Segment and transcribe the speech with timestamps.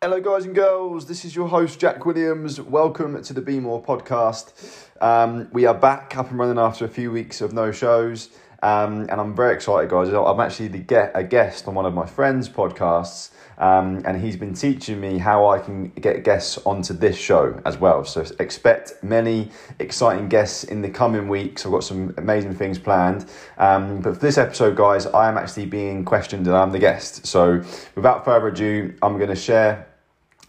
[0.00, 1.06] Hello, guys and girls.
[1.06, 2.60] This is your host, Jack Williams.
[2.60, 4.52] Welcome to the Be More podcast.
[5.00, 8.30] Um, we are back up and running after a few weeks of no shows.
[8.62, 10.08] Um, and I'm very excited, guys.
[10.08, 14.36] I'm actually the get a guest on one of my friends' podcasts, um, and he's
[14.36, 18.04] been teaching me how I can get guests onto this show as well.
[18.04, 21.66] So expect many exciting guests in the coming weeks.
[21.66, 23.28] I've got some amazing things planned.
[23.58, 27.26] Um, but for this episode, guys, I am actually being questioned, and I'm the guest.
[27.26, 27.62] So
[27.96, 29.87] without further ado, I'm going to share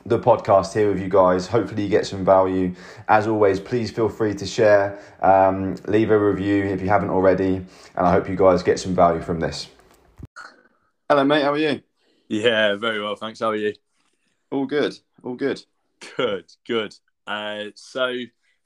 [0.10, 1.48] the podcast here with you guys.
[1.48, 2.74] Hopefully, you get some value.
[3.08, 7.56] As always, please feel free to share, um, leave a review if you haven't already,
[7.56, 9.68] and I hope you guys get some value from this.
[11.08, 11.44] Hello, mate.
[11.44, 11.82] How are you?
[12.28, 13.16] Yeah, very well.
[13.16, 13.40] Thanks.
[13.40, 13.74] How are you?
[14.52, 14.98] All good.
[15.24, 15.64] All good.
[16.18, 16.52] Good.
[16.66, 16.96] Good.
[17.28, 18.14] Uh, so,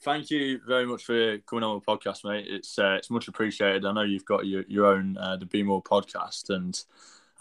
[0.01, 2.47] thank you very much for coming on the podcast, mate.
[2.49, 3.85] It's uh, it's much appreciated.
[3.85, 6.81] I know you've got your your own uh, the Be More podcast, and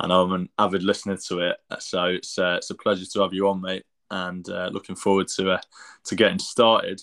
[0.00, 1.56] I know I'm an avid listener to it.
[1.78, 5.26] So it's uh, it's a pleasure to have you on, mate and uh, looking forward
[5.26, 5.60] to uh,
[6.04, 7.00] to getting started.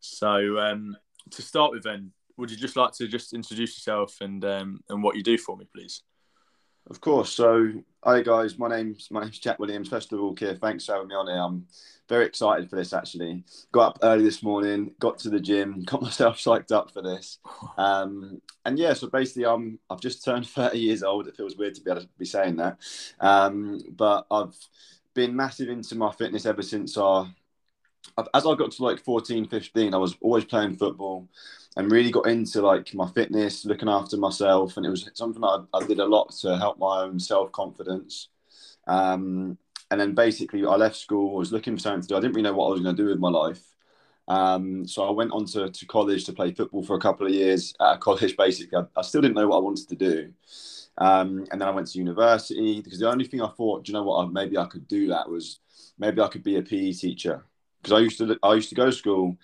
[0.00, 0.96] So um,
[1.30, 5.02] to start with, then, would you just like to just introduce yourself and um, and
[5.02, 6.02] what you do for me, please?
[6.88, 7.30] Of course.
[7.30, 7.70] So,
[8.02, 9.88] hi guys, my name's my name's Jack Williams.
[9.88, 11.36] First of all, Keir, thanks for having me on here.
[11.36, 11.66] I'm
[12.08, 12.94] very excited for this.
[12.94, 17.02] Actually, got up early this morning, got to the gym, got myself psyched up for
[17.02, 17.38] this.
[17.76, 21.28] Um, and yeah, so basically, I'm I've just turned 30 years old.
[21.28, 22.78] It feels weird to be able to be saying that,
[23.20, 24.56] um, but I've
[25.18, 27.26] been massive into my fitness ever since I,
[28.32, 31.28] as I got to like 14, 15, I was always playing football
[31.76, 34.76] and really got into like my fitness, looking after myself.
[34.76, 38.28] And it was something I, I did a lot to help my own self confidence.
[38.86, 39.58] Um,
[39.90, 42.16] and then basically, I left school, I was looking for something to do.
[42.16, 43.62] I didn't really know what I was going to do with my life.
[44.28, 47.32] Um, so I went on to, to college to play football for a couple of
[47.32, 48.36] years at college.
[48.36, 50.32] Basically, I, I still didn't know what I wanted to do.
[50.98, 53.94] Um, and then I went to university because the only thing I thought, do you
[53.94, 55.60] know what, maybe I could do that was
[55.98, 57.44] maybe I could be a PE teacher
[57.80, 59.36] because I used to I used to go to school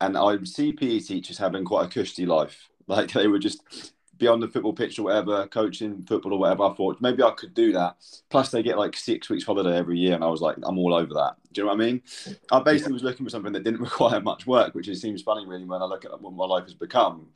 [0.00, 2.68] and I would see PE teachers having quite a cushy life.
[2.88, 6.64] Like they would just be on the football pitch or whatever, coaching football or whatever.
[6.64, 7.96] I thought maybe I could do that.
[8.28, 10.92] Plus, they get like six weeks holiday every year, and I was like, I'm all
[10.94, 11.36] over that.
[11.52, 12.02] Do you know what I mean?
[12.50, 12.94] I basically yeah.
[12.94, 15.80] was looking for something that didn't require much work, which it seems funny really when
[15.80, 17.28] I look at what my life has become.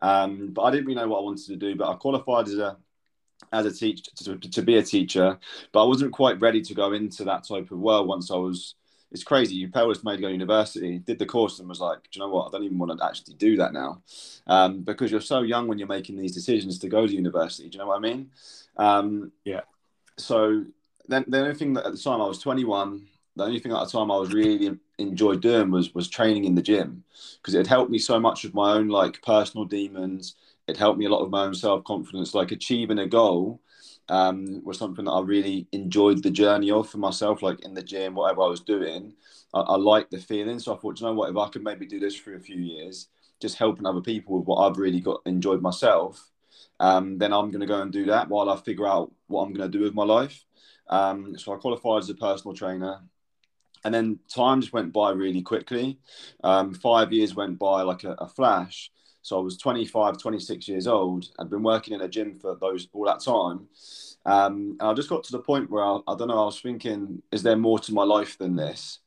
[0.00, 1.76] Um, but I didn't really know what I wanted to do.
[1.76, 2.76] But I qualified as a
[3.52, 5.38] as a teacher to, to, be a teacher,
[5.72, 8.74] but I wasn't quite ready to go into that type of world once I was.
[9.12, 9.54] It's crazy.
[9.54, 12.02] You pay all this money to go to university, did the course, and was like,
[12.02, 12.48] do you know what?
[12.48, 14.02] I don't even want to actually do that now,
[14.48, 17.68] um, because you're so young when you're making these decisions to go to university.
[17.68, 18.30] Do you know what I mean?
[18.76, 19.60] Um, yeah.
[20.16, 20.64] So
[21.06, 23.06] then the only thing that at the time I was 21.
[23.36, 26.54] The only thing at the time I was really enjoyed doing was was training in
[26.54, 27.02] the gym
[27.36, 30.98] because it had helped me so much with my own like personal demons it helped
[30.98, 32.34] me a lot of my own self confidence.
[32.34, 33.60] Like achieving a goal
[34.08, 37.82] um, was something that I really enjoyed the journey of for myself, like in the
[37.82, 39.14] gym, whatever I was doing.
[39.52, 40.58] I, I liked the feeling.
[40.58, 42.56] So I thought, you know what, if I could maybe do this for a few
[42.56, 43.08] years,
[43.40, 46.30] just helping other people with what I've really got enjoyed myself,
[46.80, 49.52] um, then I'm going to go and do that while I figure out what I'm
[49.52, 50.44] going to do with my life.
[50.88, 53.00] Um, so I qualified as a personal trainer.
[53.84, 55.98] And then time just went by really quickly.
[56.42, 58.90] Um, five years went by like a, a flash.
[59.24, 61.30] So I was 25, 26 years old.
[61.38, 63.66] I'd been working in a gym for those all that time.
[64.26, 66.60] Um, and I just got to the point where I, I, don't know, I was
[66.60, 68.98] thinking, is there more to my life than this?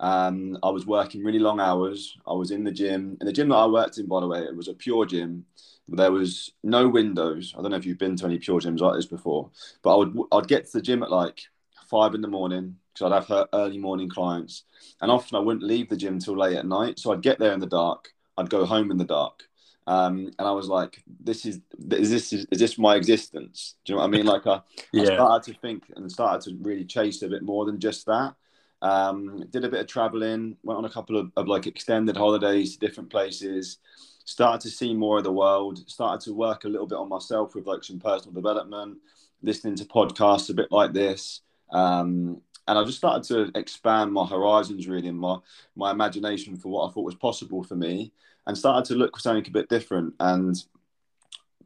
[0.00, 2.16] Um, I was working really long hours.
[2.26, 3.18] I was in the gym.
[3.20, 5.42] And the gym that I worked in, by the way, it was a PureGym.
[5.88, 7.54] There was no windows.
[7.54, 9.50] I don't know if you've been to any PureGyms like this before,
[9.82, 11.42] but I would I'd get to the gym at like
[11.86, 14.64] five in the morning because I'd have early morning clients,
[15.00, 16.98] and often I wouldn't leave the gym till late at night.
[16.98, 18.14] So I'd get there in the dark.
[18.36, 19.44] I'd go home in the dark.
[19.86, 21.60] Um, and I was like, "This is
[21.90, 24.26] is this is, is this my existence?" Do you know what I mean?
[24.26, 24.60] Like, I,
[24.92, 25.02] yeah.
[25.02, 28.34] I started to think and started to really chase a bit more than just that.
[28.82, 32.74] Um, did a bit of traveling, went on a couple of, of like extended holidays
[32.74, 33.78] to different places.
[34.24, 35.88] Started to see more of the world.
[35.88, 38.98] Started to work a little bit on myself with like some personal development,
[39.40, 41.42] listening to podcasts a bit like this.
[41.70, 45.38] Um, and I just started to expand my horizons really and my
[45.76, 48.12] my imagination for what I thought was possible for me
[48.46, 50.14] and started to look for something a bit different.
[50.20, 50.56] And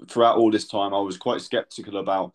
[0.08, 2.32] throughout all this time, I was quite skeptical about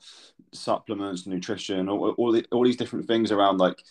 [0.53, 3.83] supplements, nutrition, all, all, the, all these different things around like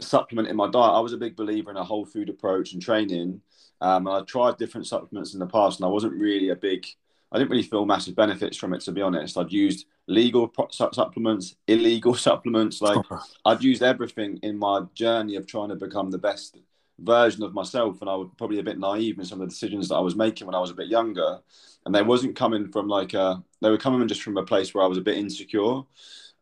[0.00, 0.94] supplementing my diet.
[0.94, 3.40] I was a big believer in a whole food approach and training.
[3.80, 6.86] Um, and I tried different supplements in the past, and I wasn't really a big.
[7.32, 9.38] I didn't really feel massive benefits from it, to be honest.
[9.38, 12.82] I'd used legal pro- supplements, illegal supplements.
[12.82, 12.98] Like
[13.44, 16.58] I'd used everything in my journey of trying to become the best
[17.02, 19.88] version of myself and I was probably a bit naive in some of the decisions
[19.88, 21.38] that I was making when I was a bit younger
[21.86, 24.84] and they wasn't coming from like a they were coming just from a place where
[24.84, 25.82] I was a bit insecure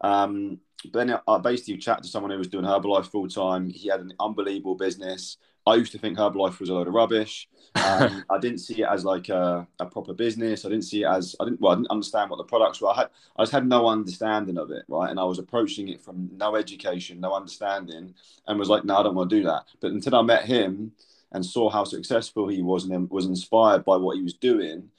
[0.01, 3.69] um, but then I basically chatted to someone who was doing Herbalife full time.
[3.69, 5.37] He had an unbelievable business.
[5.69, 7.49] I used to think Herbalife was a load of rubbish.
[7.75, 10.65] Um, I didn't see it as like a, a, proper business.
[10.65, 12.89] I didn't see it as I didn't well, I didn't understand what the products were.
[12.89, 15.11] I had I just had no understanding of it, right?
[15.11, 18.15] And I was approaching it from no education, no understanding,
[18.47, 19.65] and was like, no, I don't want to do that.
[19.81, 20.93] But until I met him
[21.33, 24.91] and saw how successful he was and was inspired by what he was doing,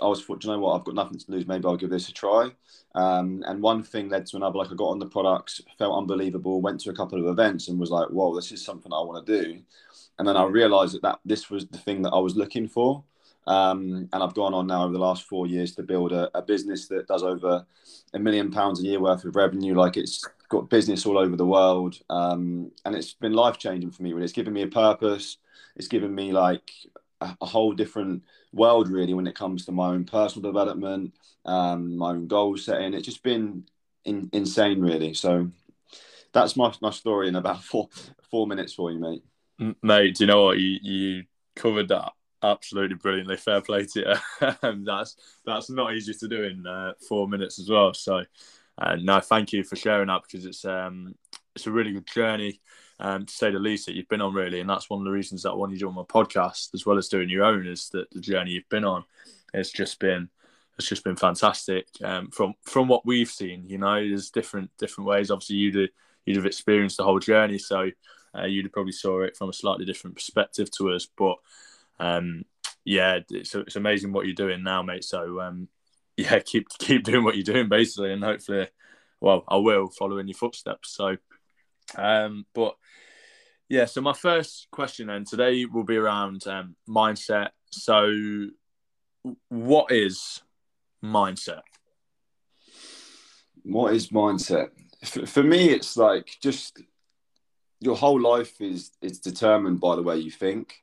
[0.00, 1.46] I was thought, you know what, I've got nothing to lose.
[1.46, 2.52] Maybe I'll give this a try.
[2.94, 4.58] Um, and one thing led to another.
[4.58, 7.78] Like I got on the products, felt unbelievable, went to a couple of events, and
[7.78, 9.62] was like, "Whoa, this is something I want to do."
[10.18, 13.04] And then I realised that, that this was the thing that I was looking for.
[13.46, 16.42] Um, and I've gone on now over the last four years to build a, a
[16.42, 17.64] business that does over
[18.12, 19.74] a million pounds a year worth of revenue.
[19.74, 24.02] Like it's got business all over the world, um, and it's been life changing for
[24.02, 24.12] me.
[24.12, 25.38] Really, it's given me a purpose.
[25.76, 26.70] It's given me like
[27.22, 28.22] a, a whole different
[28.52, 31.14] world really when it comes to my own personal development,
[31.44, 32.92] um, my own goal setting.
[32.92, 33.64] It's just been
[34.04, 35.14] in, insane, really.
[35.14, 35.50] So
[36.32, 37.88] that's my my story in about four
[38.30, 39.22] four minutes for you, mate.
[39.58, 41.24] Mate, do you know what you you
[41.56, 42.12] covered that
[42.42, 43.36] absolutely brilliantly.
[43.36, 44.84] Fair play to you.
[44.84, 47.94] that's that's not easy to do in uh, four minutes as well.
[47.94, 48.22] So,
[48.78, 51.14] uh, no, thank you for sharing that because it's um
[51.54, 52.60] it's a really good journey
[53.00, 55.10] um, to say the least, that you've been on really, and that's one of the
[55.10, 58.10] reasons that wanted you on my podcast as well as doing your own is that
[58.10, 59.04] the journey you've been on.
[59.54, 60.28] It's just been
[60.78, 63.64] it's just been fantastic um, from from what we've seen.
[63.66, 65.30] You know, there's different different ways.
[65.30, 65.90] Obviously, you'd
[66.26, 67.90] you'd have experienced the whole journey, so
[68.38, 71.06] uh, you'd probably saw it from a slightly different perspective to us.
[71.16, 71.36] But
[71.98, 72.44] um,
[72.84, 75.04] yeah, it's, it's amazing what you're doing now, mate.
[75.04, 75.68] So um,
[76.16, 78.68] yeah, keep keep doing what you're doing basically, and hopefully,
[79.20, 80.92] well, I will follow in your footsteps.
[80.92, 81.16] So,
[81.96, 82.76] um, but
[83.68, 87.50] yeah, so my first question then today will be around um, mindset.
[87.70, 88.46] So,
[89.48, 90.42] what is
[91.04, 91.60] mindset?
[93.62, 94.70] What is mindset?
[95.26, 96.80] For me, it's like just
[97.80, 100.82] your whole life is is determined by the way you think,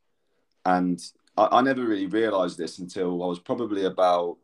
[0.66, 1.00] and
[1.38, 4.38] I, I never really realized this until I was probably about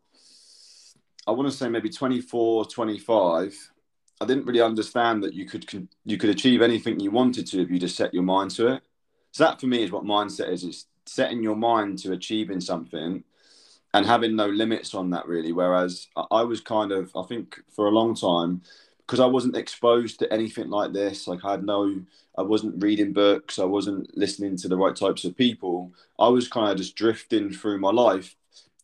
[1.26, 3.72] I want to say maybe 24, 25
[4.22, 7.70] I didn't really understand that you could you could achieve anything you wanted to if
[7.70, 8.82] you just set your mind to it.
[9.32, 13.24] So that for me is what mindset is: it's setting your mind to achieving something
[13.94, 15.52] and having no limits on that really.
[15.52, 18.62] Whereas I was kind of, I think, for a long time
[19.12, 21.28] because I wasn't exposed to anything like this.
[21.28, 22.00] Like I had no,
[22.38, 25.92] I wasn't reading books, I wasn't listening to the right types of people.
[26.18, 28.34] I was kind of just drifting through my life,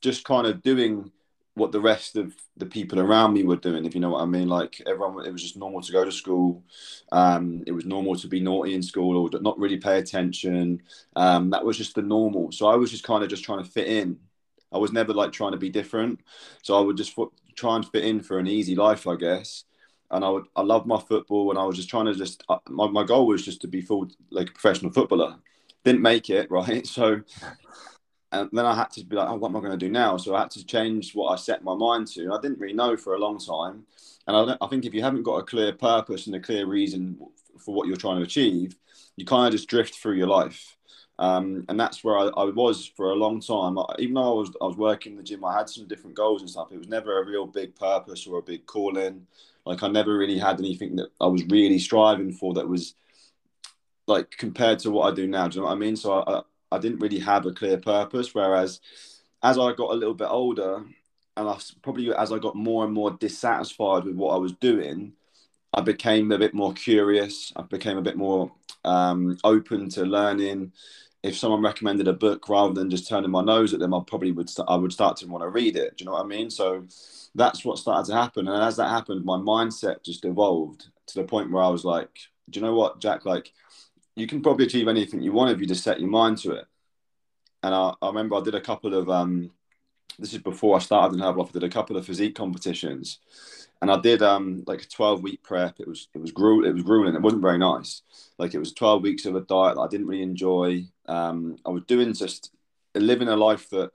[0.02, 1.10] just kind of doing
[1.54, 4.26] what the rest of the people around me were doing, if you know what I
[4.26, 4.48] mean.
[4.48, 6.62] Like everyone, it was just normal to go to school.
[7.10, 10.82] Um, it was normal to be naughty in school or not really pay attention.
[11.16, 12.52] Um, that was just the normal.
[12.52, 14.18] So I was just kind of just trying to fit in.
[14.70, 16.20] I was never like trying to be different.
[16.60, 19.64] So I would just f- try and fit in for an easy life, I guess.
[20.10, 22.42] And I would, I loved my football, and I was just trying to just.
[22.48, 25.36] Uh, my, my goal was just to be full like a professional footballer.
[25.84, 27.20] Didn't make it right, so
[28.32, 30.16] and then I had to be like, oh, what am I going to do now?
[30.16, 32.32] So I had to change what I set my mind to.
[32.32, 33.84] I didn't really know for a long time,
[34.26, 37.18] and I, I think if you haven't got a clear purpose and a clear reason
[37.58, 38.76] for what you're trying to achieve,
[39.16, 40.76] you kind of just drift through your life.
[41.18, 43.76] Um, and that's where I, I, was for a long time.
[43.76, 46.16] I, even though I was I was working in the gym, I had some different
[46.16, 46.70] goals and stuff.
[46.70, 49.26] It was never a real big purpose or a big calling.
[49.68, 52.94] Like I never really had anything that I was really striving for that was
[54.06, 55.46] like compared to what I do now.
[55.46, 55.94] Do you know what I mean?
[55.94, 56.40] So I,
[56.72, 58.34] I didn't really have a clear purpose.
[58.34, 58.80] Whereas
[59.42, 60.86] as I got a little bit older,
[61.36, 65.12] and I probably as I got more and more dissatisfied with what I was doing,
[65.74, 67.52] I became a bit more curious.
[67.54, 68.50] I became a bit more
[68.86, 70.72] um, open to learning.
[71.28, 74.32] If someone recommended a book rather than just turning my nose at them, I probably
[74.32, 75.96] would st- I would start to want to read it.
[75.96, 76.48] Do you know what I mean?
[76.48, 76.86] So
[77.34, 78.48] that's what started to happen.
[78.48, 82.08] And as that happened, my mindset just evolved to the point where I was like,
[82.48, 83.26] do you know what, Jack?
[83.26, 83.52] Like
[84.16, 86.64] you can probably achieve anything you want if you just set your mind to it.
[87.62, 89.50] And I, I remember I did a couple of um,
[90.18, 91.50] this is before I started in Herbalife.
[91.50, 93.18] I did a couple of physique competitions,
[93.80, 95.80] and I did um like a twelve week prep.
[95.80, 97.14] It was it was gruel it was grueling.
[97.14, 98.02] It wasn't very nice.
[98.38, 100.86] Like it was twelve weeks of a diet that I didn't really enjoy.
[101.06, 102.52] Um, I was doing just
[102.94, 103.90] living a life that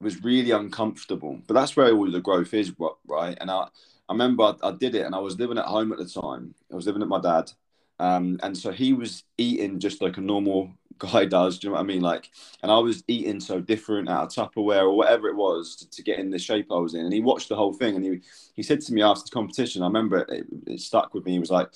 [0.00, 1.40] was really uncomfortable.
[1.46, 2.72] But that's where all the growth is,
[3.06, 3.36] right?
[3.40, 3.68] And I
[4.08, 6.54] I remember I, I did it, and I was living at home at the time.
[6.72, 7.50] I was living at my dad,
[7.98, 11.58] um, and so he was eating just like a normal guy does.
[11.58, 12.02] Do you know what I mean?
[12.02, 12.30] Like,
[12.62, 16.02] and I was eating so different out of Tupperware or whatever it was to, to,
[16.02, 17.04] get in the shape I was in.
[17.04, 18.20] And he watched the whole thing and he
[18.54, 21.32] he said to me after the competition, I remember it, it, it stuck with me.
[21.32, 21.68] He was like,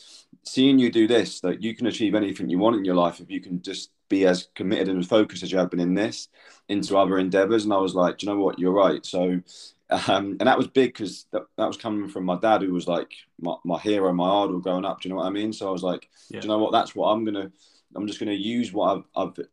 [0.44, 3.30] "Seeing you do this, that you can achieve anything you want in your life if
[3.30, 6.28] you can just be as committed and focused as you have been in this
[6.68, 8.58] into other endeavors." And I was like, "Do you know what?
[8.58, 9.40] You're right." So
[10.08, 12.86] Um, and that was big because that, that was coming from my dad, who was
[12.86, 15.00] like my, my hero, my idol growing up.
[15.00, 15.52] Do you know what I mean?
[15.52, 16.40] So I was like, yeah.
[16.40, 16.72] do you know what?
[16.72, 17.50] That's what I'm gonna.
[17.94, 19.04] I'm just gonna use what I've,
[19.38, 19.46] I've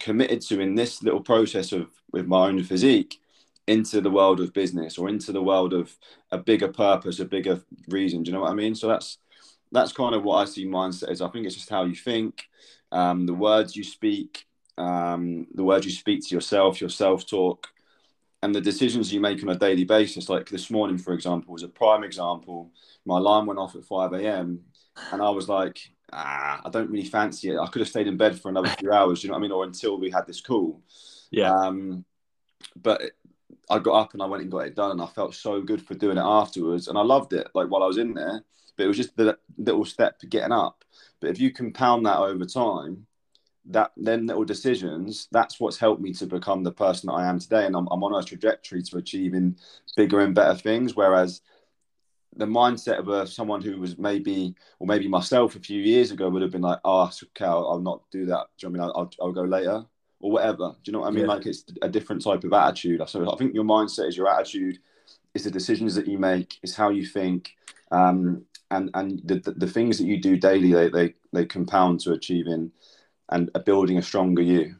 [0.00, 3.20] committed to in this little process of with my own physique
[3.66, 5.96] into the world of business or into the world of
[6.30, 8.22] a bigger purpose, a bigger reason.
[8.22, 8.74] Do you know what I mean?
[8.74, 9.18] So that's
[9.72, 11.20] that's kind of what I see mindset is.
[11.20, 12.44] I think it's just how you think,
[12.92, 14.46] um, the words you speak,
[14.78, 17.68] um, the words you speak to yourself, your self talk,
[18.42, 20.28] and the decisions you make on a daily basis.
[20.28, 22.70] Like this morning, for example, was a prime example.
[23.04, 24.60] My alarm went off at 5 a.m.
[25.10, 25.80] and I was like,
[26.14, 27.58] ah, I don't really fancy it.
[27.58, 29.52] I could have stayed in bed for another few hours, you know what I mean?
[29.52, 30.80] Or until we had this call.
[31.30, 31.52] Yeah.
[31.52, 32.04] Um,
[32.76, 33.02] but
[33.68, 35.82] I got up and I went and got it done, and I felt so good
[35.82, 37.48] for doing it afterwards, and I loved it.
[37.54, 38.44] Like while I was in there,
[38.76, 40.84] but it was just the little step to getting up.
[41.20, 43.06] But if you compound that over time,
[43.66, 47.38] that then little decisions, that's what's helped me to become the person that I am
[47.38, 49.56] today, and I'm, I'm on a trajectory to achieving
[49.96, 50.94] bigger and better things.
[50.94, 51.40] Whereas
[52.36, 56.28] the mindset of uh, someone who was maybe, or maybe myself a few years ago
[56.28, 58.46] would have been like, oh, okay, I'll, I'll not do that.
[58.58, 58.92] Do you know I mean?
[58.96, 59.84] I'll, I'll, go later
[60.20, 60.70] or whatever.
[60.70, 61.26] Do you know what I mean?
[61.26, 61.32] Yeah.
[61.32, 63.02] Like it's a different type of attitude.
[63.08, 64.78] So I think your mindset is your attitude,
[65.34, 67.54] it's the decisions that you make, it's how you think,
[67.90, 72.00] um, and and the, the, the things that you do daily, they, they they compound
[72.00, 72.72] to achieving
[73.30, 74.76] and building a stronger you.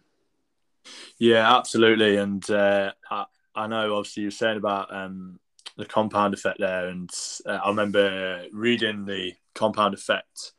[1.19, 2.17] Yeah, absolutely.
[2.17, 5.39] And uh, I, I know obviously you're saying about um,
[5.77, 7.11] the compound effect there, and
[7.47, 10.53] uh, I remember reading the compound effect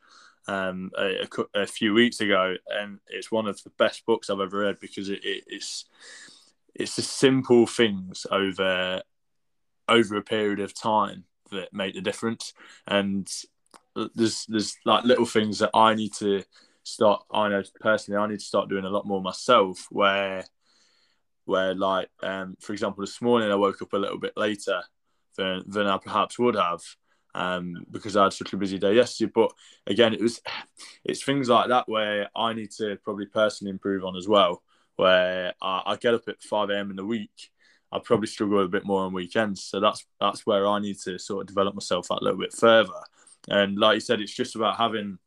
[0.47, 4.59] um, a, a, few weeks ago, and it's one of the best books I've ever
[4.59, 5.85] read because it, it, it's
[6.73, 9.01] it's the simple things over
[9.87, 12.53] over a period of time that make the difference,
[12.87, 13.29] and
[14.15, 16.43] there's there's like little things that I need to
[16.83, 17.23] start.
[17.31, 19.87] I know personally, I need to start doing a lot more myself.
[19.89, 20.43] Where
[21.45, 24.81] where like um, for example, this morning I woke up a little bit later
[25.37, 26.81] than than I perhaps would have
[27.35, 29.31] um, because I had such a busy day yesterday.
[29.35, 29.51] But
[29.85, 30.41] again, it was
[31.03, 34.63] it's things like that where I need to probably personally improve on as well.
[34.95, 36.89] Where I, I get up at five a.m.
[36.89, 37.51] in the week,
[37.91, 39.63] I probably struggle a bit more on weekends.
[39.63, 43.01] So that's that's where I need to sort of develop myself a little bit further.
[43.49, 45.19] And like you said, it's just about having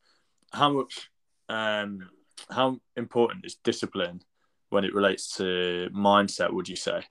[0.51, 1.09] how much
[1.47, 2.09] um,
[2.49, 4.21] how important is discipline
[4.69, 6.51] when it relates to mindset.
[6.51, 7.03] Would you say?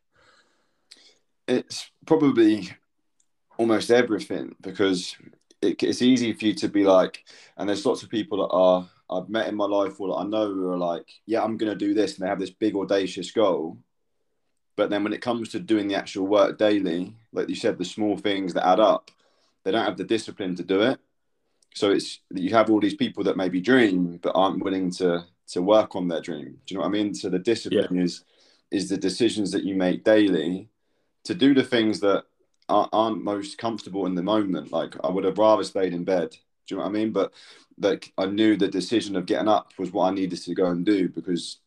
[1.47, 2.69] It's probably
[3.58, 5.16] almost everything because
[5.60, 7.24] it, it's easy for you to be like,
[7.56, 10.52] and there's lots of people that are I've met in my life or I know
[10.52, 13.30] who are like, yeah, I'm going to do this, and they have this big audacious
[13.30, 13.78] goal.
[14.76, 17.84] But then when it comes to doing the actual work daily, like you said, the
[17.84, 19.10] small things that add up,
[19.64, 21.00] they don't have the discipline to do it.
[21.74, 25.62] So it's you have all these people that maybe dream but aren't willing to to
[25.62, 26.58] work on their dream.
[26.66, 27.14] Do you know what I mean?
[27.14, 28.02] So the discipline yeah.
[28.02, 28.24] is
[28.70, 30.68] is the decisions that you make daily
[31.24, 32.24] to do the things that
[32.68, 34.72] aren't most comfortable in the moment.
[34.72, 36.30] Like I would have rather stayed in bed.
[36.30, 37.12] Do you know what I mean?
[37.12, 37.32] But
[37.78, 40.84] like I knew the decision of getting up was what I needed to go and
[40.84, 41.58] do because.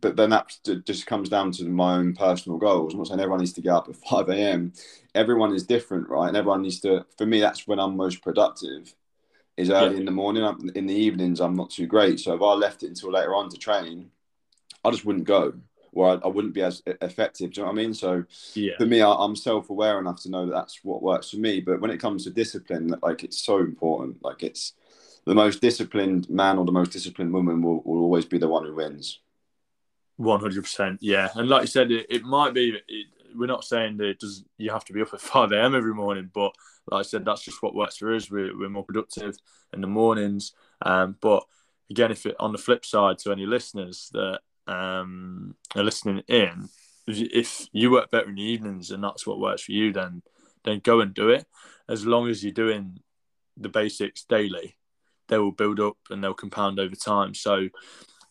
[0.00, 0.52] But then that
[0.84, 2.92] just comes down to my own personal goals.
[2.92, 4.72] I'm not saying everyone needs to get up at 5 a.m.
[5.14, 6.28] Everyone is different, right?
[6.28, 7.06] And everyone needs to.
[7.16, 8.94] For me, that's when I'm most productive.
[9.56, 10.00] Is early yeah.
[10.00, 10.72] in the morning.
[10.74, 12.18] In the evenings, I'm not too great.
[12.18, 14.10] So if I left it until later on to train,
[14.84, 15.54] I just wouldn't go
[15.94, 17.52] or I, I, wouldn't be as effective.
[17.52, 17.94] Do you know what I mean?
[17.94, 18.24] So
[18.54, 18.72] yeah.
[18.78, 21.60] for me, I, am self-aware enough to know that that's what works for me.
[21.60, 24.22] But when it comes to discipline, like it's so important.
[24.22, 24.74] Like it's
[25.24, 28.64] the most disciplined man or the most disciplined woman will, will always be the one
[28.64, 29.20] who wins.
[30.16, 31.30] One hundred percent, yeah.
[31.34, 32.78] And like you said, it, it might be.
[32.88, 34.44] It, we're not saying that it does.
[34.58, 35.74] You have to be up at five a.m.
[35.74, 36.54] every morning, but
[36.90, 38.30] like I said, that's just what works for us.
[38.30, 39.36] We're, we're more productive
[39.72, 40.52] in the mornings.
[40.82, 41.44] Um, but
[41.90, 46.68] again, if it on the flip side to any listeners that um, are listening in,
[47.06, 50.22] if you work better in the evenings and that's what works for you, then
[50.64, 51.46] then go and do it.
[51.88, 53.00] As long as you're doing
[53.56, 54.76] the basics daily,
[55.28, 57.34] they will build up and they'll compound over time.
[57.34, 57.68] So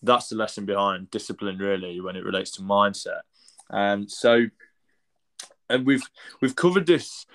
[0.01, 3.21] that's the lesson behind discipline, really, when it relates to mindset.
[3.69, 4.47] And so,
[5.69, 6.03] and we've
[6.41, 7.25] we've covered this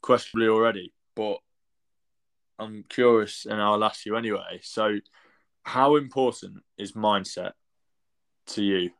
[0.00, 1.38] questionably already, but
[2.58, 4.60] I'm curious, and I'll ask you anyway.
[4.62, 4.98] So,
[5.64, 7.52] how important is mindset
[8.46, 8.90] to you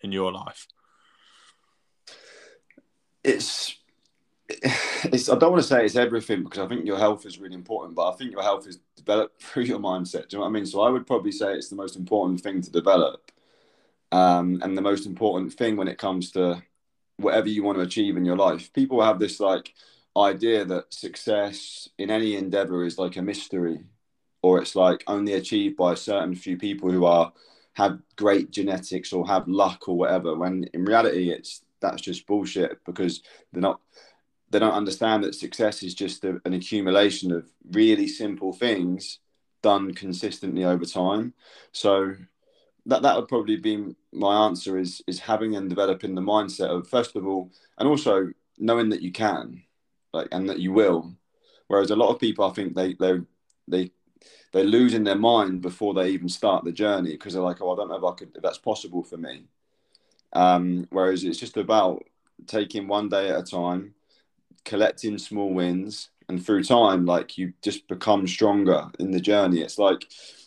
[0.00, 0.66] in your life?
[3.24, 3.76] It's
[4.48, 7.54] it's I don't want to say it's everything because I think your health is really
[7.54, 10.28] important, but I think your health is developed through your mindset.
[10.28, 10.66] Do you know what I mean?
[10.66, 13.30] So I would probably say it's the most important thing to develop.
[14.10, 16.62] Um, and the most important thing when it comes to
[17.16, 18.70] whatever you want to achieve in your life.
[18.72, 19.72] People have this like
[20.16, 23.80] idea that success in any endeavor is like a mystery
[24.42, 27.32] or it's like only achieved by a certain few people who are
[27.74, 30.36] have great genetics or have luck or whatever.
[30.36, 33.80] When in reality, it's that's just bullshit because they're not.
[34.50, 39.18] they don't understand that success is just a, an accumulation of really simple things
[39.62, 41.32] done consistently over time.
[41.72, 42.14] So
[42.86, 46.88] that that would probably be my answer is is having and developing the mindset of
[46.88, 49.62] first of all, and also knowing that you can,
[50.12, 51.14] like and that you will.
[51.68, 53.20] Whereas a lot of people, I think they they
[53.68, 53.90] they
[54.52, 57.76] they're losing their mind before they even start the journey because they're like, oh, I
[57.76, 59.44] don't know if I could if that's possible for me.
[60.32, 62.04] Um, whereas it's just about
[62.46, 63.94] taking one day at a time,
[64.64, 69.60] collecting small wins, and through time, like you just become stronger in the journey.
[69.60, 70.06] It's like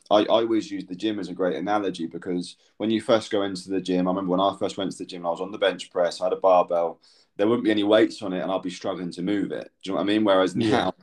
[0.10, 3.44] I, I always use the gym as a great analogy because when you first go
[3.44, 5.52] into the gym, I remember when I first went to the gym, I was on
[5.52, 7.00] the bench press, I had a barbell,
[7.38, 9.72] there wouldn't be any weights on it, and I'll be struggling to move it.
[9.84, 10.24] Do you know what I mean?
[10.24, 10.70] Whereas yeah.
[10.70, 10.96] now,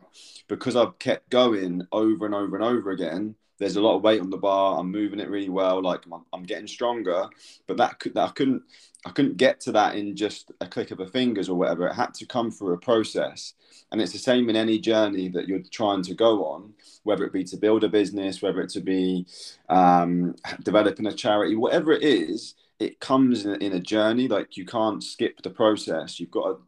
[0.52, 4.20] because I've kept going over and over and over again, there's a lot of weight
[4.20, 4.78] on the bar.
[4.78, 5.80] I'm moving it really well.
[5.80, 7.26] Like I'm, I'm getting stronger,
[7.66, 8.62] but that could that I couldn't
[9.06, 11.86] I couldn't get to that in just a click of a fingers or whatever.
[11.86, 13.54] It had to come through a process,
[13.90, 17.32] and it's the same in any journey that you're trying to go on, whether it
[17.32, 19.26] be to build a business, whether it to be
[19.70, 22.56] um, developing a charity, whatever it is.
[22.78, 24.28] It comes in, in a journey.
[24.28, 26.20] Like you can't skip the process.
[26.20, 26.58] You've got to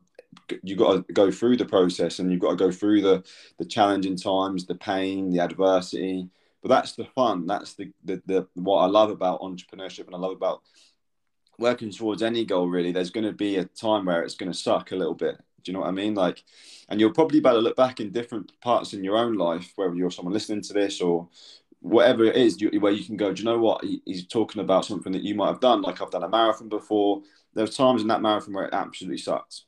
[0.62, 3.24] you've got to go through the process and you've got to go through the
[3.58, 6.28] the challenging times the pain the adversity
[6.64, 7.46] but that's the fun.
[7.46, 10.62] That's the, the, the what I love about entrepreneurship and I love about
[11.58, 12.70] working towards any goal.
[12.70, 15.36] Really, there's going to be a time where it's going to suck a little bit.
[15.62, 16.14] Do you know what I mean?
[16.14, 16.42] Like,
[16.88, 19.94] and you'll probably better to look back in different parts in your own life, whether
[19.94, 21.28] you're someone listening to this or
[21.80, 23.30] whatever it is, you, where you can go.
[23.30, 23.84] Do you know what?
[23.84, 25.82] He, he's talking about something that you might have done.
[25.82, 27.20] Like I've done a marathon before.
[27.52, 29.66] There's times in that marathon where it absolutely sucks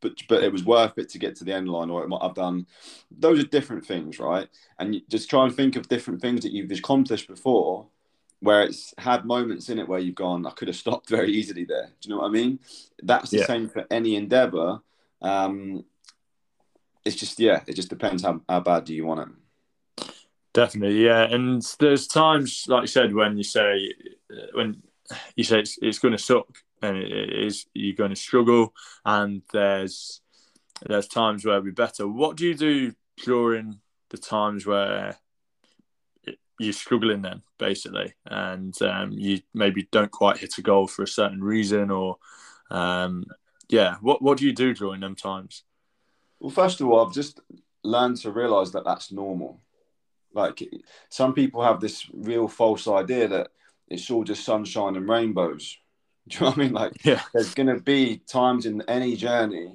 [0.00, 2.22] but but it was worth it to get to the end line or it might
[2.22, 2.66] have done.
[3.10, 4.48] Those are different things right?
[4.78, 7.86] And you just try and think of different things that you've accomplished before
[8.40, 11.64] where it's had moments in it where you've gone i could have stopped very easily
[11.64, 11.90] there.
[12.00, 12.60] Do you know what i mean?
[13.02, 13.46] That's the yeah.
[13.46, 14.80] same for any endeavor.
[15.20, 15.84] Um
[17.04, 20.08] it's just yeah it just depends how, how bad do you want it.
[20.54, 23.92] Definitely yeah and there's times like you said when you say
[24.54, 24.82] when
[25.36, 26.48] you say it's, it's going to suck
[26.82, 30.20] and it is you're going to struggle and there's
[30.86, 32.06] there's times where we're better.
[32.06, 32.92] What do you do
[33.24, 35.18] during the times where
[36.60, 41.08] you're struggling then basically and um, you maybe don't quite hit a goal for a
[41.08, 42.18] certain reason or
[42.70, 43.24] um,
[43.68, 45.64] yeah what, what do you do during them times?
[46.40, 47.40] Well first of all i've just
[47.84, 49.60] learned to realize that that's normal.
[50.32, 50.62] Like
[51.08, 53.48] some people have this real false idea that
[53.88, 55.78] it's all just sunshine and rainbows
[56.30, 56.72] do you know what I mean?
[56.72, 57.22] Like, yeah.
[57.32, 59.74] there's going to be times in any journey,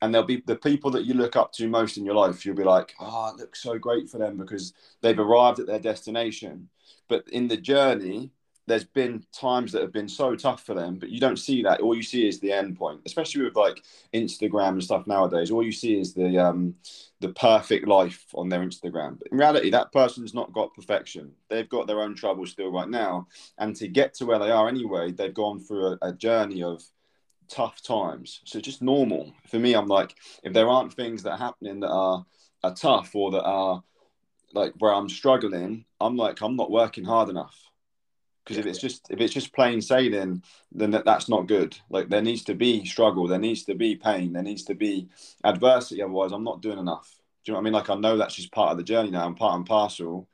[0.00, 2.46] and there'll be the people that you look up to most in your life.
[2.46, 4.72] You'll be like, oh, it looks so great for them because
[5.02, 6.68] they've arrived at their destination.
[7.08, 8.30] But in the journey,
[8.70, 11.80] there's been times that have been so tough for them, but you don't see that.
[11.80, 13.82] All you see is the end point, especially with like
[14.14, 15.50] Instagram and stuff nowadays.
[15.50, 16.76] All you see is the um,
[17.18, 19.18] the perfect life on their Instagram.
[19.18, 21.32] But in reality, that person's not got perfection.
[21.48, 23.26] They've got their own troubles still right now,
[23.58, 26.80] and to get to where they are anyway, they've gone through a, a journey of
[27.48, 28.40] tough times.
[28.44, 29.74] So just normal for me.
[29.74, 32.24] I'm like, if there aren't things that are happening that are
[32.62, 33.82] are tough or that are
[34.54, 37.69] like where I'm struggling, I'm like, I'm not working hard enough
[38.50, 41.78] because if it's just if it's just plain sailing then that, that's not good.
[41.88, 45.08] Like there needs to be struggle there needs to be pain there needs to be
[45.44, 47.20] adversity otherwise i'm not doing enough.
[47.44, 47.72] Do you know what i mean?
[47.74, 50.28] Like i know that's just part of the journey now and part and parcel.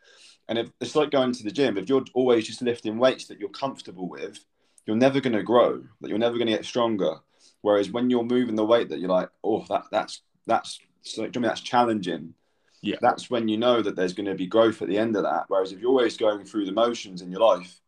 [0.49, 3.39] And if it's like going to the gym if you're always just lifting weights that
[3.39, 4.45] you're comfortable with
[4.87, 7.17] you're never going to grow that you're never going to get stronger.
[7.61, 11.27] Whereas when you're moving the weight that you're like oh that that's that's so, I
[11.27, 12.35] mean, that's challenging.
[12.83, 12.97] Yeah.
[13.01, 15.45] That's when you know that there's going to be growth at the end of that.
[15.49, 17.81] Whereas if you're always going through the motions in your life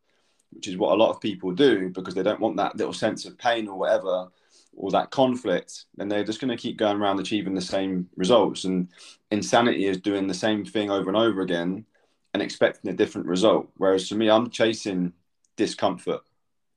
[0.50, 3.24] which is what a lot of people do because they don't want that little sense
[3.24, 4.28] of pain or whatever
[4.76, 8.64] or that conflict then they're just going to keep going around achieving the same results.
[8.64, 8.88] And
[9.30, 11.84] insanity is doing the same thing over and over again
[12.32, 13.68] and expecting a different result.
[13.76, 15.12] Whereas for me i'm chasing
[15.56, 16.20] discomfort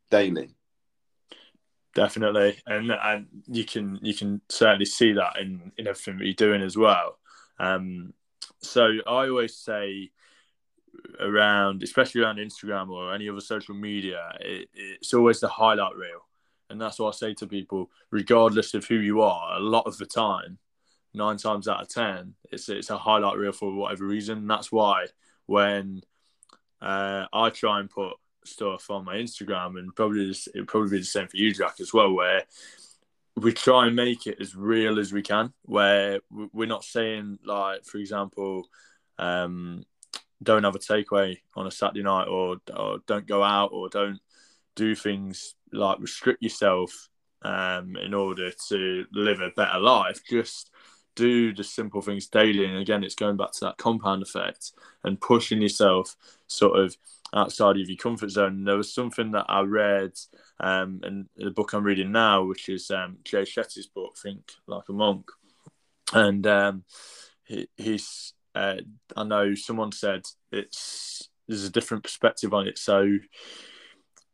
[0.09, 0.49] daily.
[1.93, 2.57] Definitely.
[2.65, 6.61] And and you can you can certainly see that in in everything that you're doing
[6.61, 7.17] as well.
[7.59, 8.13] Um
[8.61, 10.11] so i always say
[11.19, 16.27] around, especially around Instagram or any other social media, it, it's always the highlight reel.
[16.69, 19.97] And that's what I say to people, regardless of who you are, a lot of
[19.97, 20.57] the time,
[21.13, 24.47] nine times out of 10, it's, it's a highlight reel for whatever reason.
[24.47, 25.07] that's why
[25.47, 26.01] when
[26.81, 28.13] uh, I try and put
[28.45, 31.93] stuff on my Instagram, and probably it probably be the same for you, Jack, as
[31.93, 32.43] well, where
[33.35, 37.85] we try and make it as real as we can, where we're not saying, like,
[37.85, 38.67] for example,
[39.17, 39.83] um,
[40.43, 44.19] don't have a takeaway on a Saturday night, or or don't go out, or don't
[44.75, 47.09] do things like restrict yourself
[47.43, 50.21] um, in order to live a better life.
[50.29, 50.71] Just
[51.15, 52.65] do the simple things daily.
[52.65, 54.71] And again, it's going back to that compound effect
[55.03, 56.15] and pushing yourself
[56.47, 56.95] sort of
[57.33, 58.53] outside of your comfort zone.
[58.53, 60.13] And there was something that I read
[60.59, 64.87] um, in the book I'm reading now, which is um, Jay Shetty's book, Think Like
[64.89, 65.29] a Monk.
[66.13, 66.83] And um,
[67.43, 68.77] he, he's, uh,
[69.15, 72.77] I know someone said it's, there's a different perspective on it.
[72.77, 73.17] So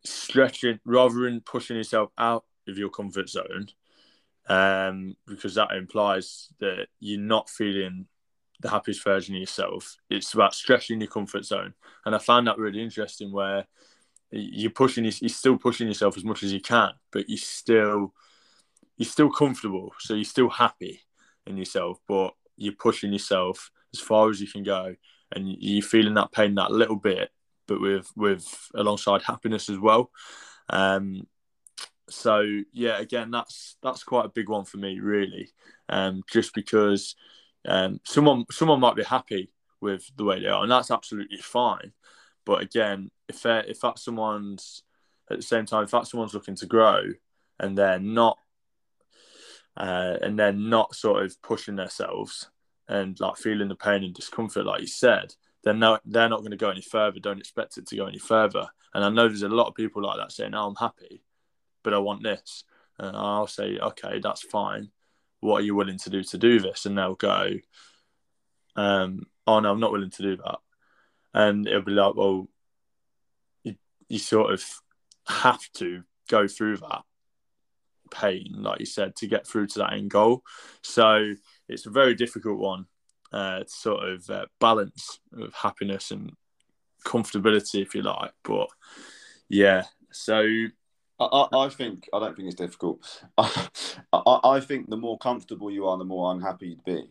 [0.03, 3.67] stretching rather than pushing yourself out of your comfort zone,
[4.49, 8.07] um, because that implies that you're not feeling
[8.59, 9.97] the happiest version of yourself.
[10.09, 11.73] It's about stretching your comfort zone,
[12.05, 13.31] and I found that really interesting.
[13.31, 13.65] Where
[14.31, 18.13] you're pushing, you're still pushing yourself as much as you can, but you're still
[18.97, 21.01] you're still comfortable, so you're still happy
[21.45, 24.95] in yourself, but you're pushing yourself as far as you can go,
[25.31, 27.29] and you're feeling that pain that little bit,
[27.67, 30.11] but with with alongside happiness as well.
[30.69, 31.27] Um,
[32.09, 35.49] so yeah, again, that's that's quite a big one for me, really,
[35.89, 37.15] um, just because
[37.67, 41.91] um, someone someone might be happy with the way they are, and that's absolutely fine.
[42.45, 44.83] But again, if if that someone's
[45.29, 47.01] at the same time, if that someone's looking to grow
[47.59, 48.37] and they're not
[49.75, 52.49] uh, and they're not sort of pushing themselves
[52.87, 56.51] and like feeling the pain and discomfort, like you said, then no, they're not going
[56.51, 57.19] to go any further.
[57.19, 58.67] Don't expect it to go any further.
[58.93, 61.23] And I know there's a lot of people like that saying, "Oh, I'm happy,"
[61.83, 62.63] but I want this.
[62.99, 64.89] And I'll say, okay, that's fine.
[65.39, 66.85] What are you willing to do to do this?
[66.85, 67.51] And they'll go,
[68.75, 70.57] um, oh no, I'm not willing to do that.
[71.33, 72.47] And it'll be like, well,
[73.63, 73.75] you,
[74.09, 74.63] you sort of
[75.27, 77.03] have to go through that
[78.09, 80.43] pain, like you said, to get through to that end goal.
[80.81, 81.35] So
[81.67, 82.85] it's a very difficult one
[83.31, 86.33] uh, to sort of uh, balance of happiness and
[87.05, 88.31] comfortability, if you like.
[88.43, 88.67] But
[89.49, 90.45] yeah, so
[91.19, 93.23] I, I, think I don't think it's difficult.
[93.37, 93.67] I,
[94.13, 97.09] I, I, think the more comfortable you are, the more unhappy you'd be.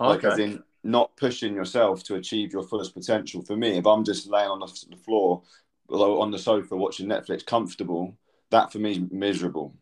[0.00, 0.06] Okay.
[0.06, 3.42] Like as in not pushing yourself to achieve your fullest potential.
[3.42, 5.42] For me, if I'm just laying on the, the floor,
[5.88, 8.16] on the sofa watching Netflix, comfortable,
[8.50, 9.74] that for me is miserable.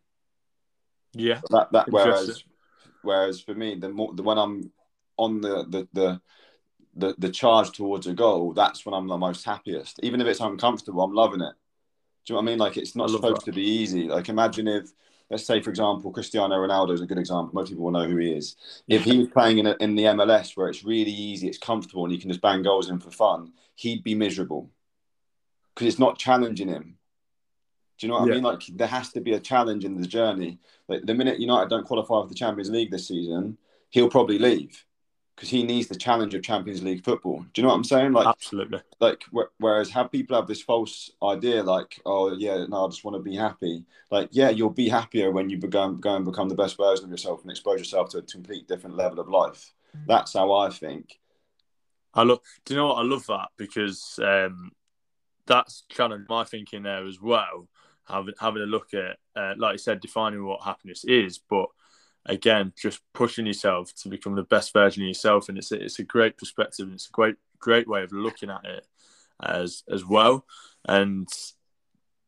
[1.13, 1.41] Yeah.
[1.51, 2.45] That that whereas
[3.05, 4.73] whereas for me, the more the when I'm
[5.17, 6.21] on the the the
[6.97, 9.99] the, the charge towards a goal, that's when I'm the most happiest.
[10.03, 11.55] Even if it's uncomfortable, I'm loving it.
[12.25, 12.59] Do you know what I mean?
[12.59, 13.47] Like it's not supposed that.
[13.47, 14.09] to be easy.
[14.09, 14.91] Like imagine if,
[15.29, 17.51] let's say for example, Cristiano Ronaldo is a good example.
[17.53, 18.57] Most people will know who he is.
[18.89, 22.05] If he was playing in, a, in the MLS where it's really easy, it's comfortable,
[22.05, 24.71] and you can just bang goals in for fun, he'd be miserable
[25.75, 26.97] because it's not challenging him.
[27.99, 28.33] Do you know what yeah.
[28.33, 28.45] I mean?
[28.45, 30.59] Like there has to be a challenge in the journey.
[30.89, 33.57] Like the minute United don't qualify for the Champions League this season,
[33.91, 34.85] he'll probably leave
[35.35, 37.45] because he needs the challenge of Champions League football.
[37.53, 38.13] Do you know what I'm saying?
[38.13, 38.81] Like absolutely.
[39.01, 39.25] Like
[39.59, 43.23] whereas have people have this false idea, like oh yeah, no, I just want to
[43.23, 43.85] be happy.
[44.11, 47.11] Like yeah, you'll be happier when you go, go and become the best version of
[47.11, 49.73] yourself and expose yourself to a complete different level of life.
[49.97, 50.07] Mm.
[50.07, 51.19] That's how I think.
[52.13, 52.41] I love.
[52.65, 52.99] Do you know what?
[52.99, 54.71] I love that because um,
[55.47, 57.69] that's of my thinking there as well.
[58.09, 61.69] Having having a look at, uh, like I said, defining what happiness is, but
[62.27, 65.99] again, just pushing yourself to become the best version of yourself, and it's a, it's
[65.99, 68.87] a great perspective, and it's a great great way of looking at it
[69.43, 70.45] as as well,
[70.87, 71.29] and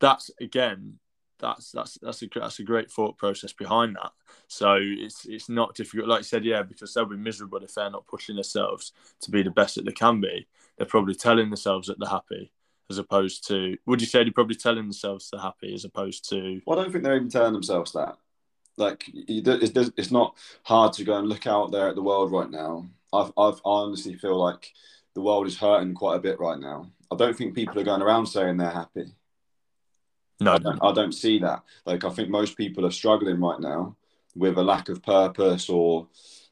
[0.00, 0.98] that's again
[1.38, 4.12] that's that's that's a that's a great thought process behind that.
[4.48, 7.90] So it's it's not difficult, like I said, yeah, because they'll be miserable if they're
[7.90, 10.46] not pushing themselves to be the best that they can be.
[10.76, 12.52] They're probably telling themselves that they're happy,
[12.90, 13.76] as opposed to.
[13.86, 16.60] Would you say they're probably telling themselves they're happy, as opposed to?
[16.66, 18.16] Well, I don't think they're even telling themselves that
[18.76, 22.50] like it's, it's not hard to go and look out there at the world right
[22.50, 22.86] now.
[23.12, 24.72] I've, I've I honestly feel like
[25.14, 26.90] the world is hurting quite a bit right now.
[27.10, 29.06] I don't think people are going around saying they're happy.
[30.40, 31.62] No, I don't, I don't see that.
[31.86, 33.96] Like I think most people are struggling right now
[34.34, 35.70] with a lack of purpose.
[35.70, 36.08] Or,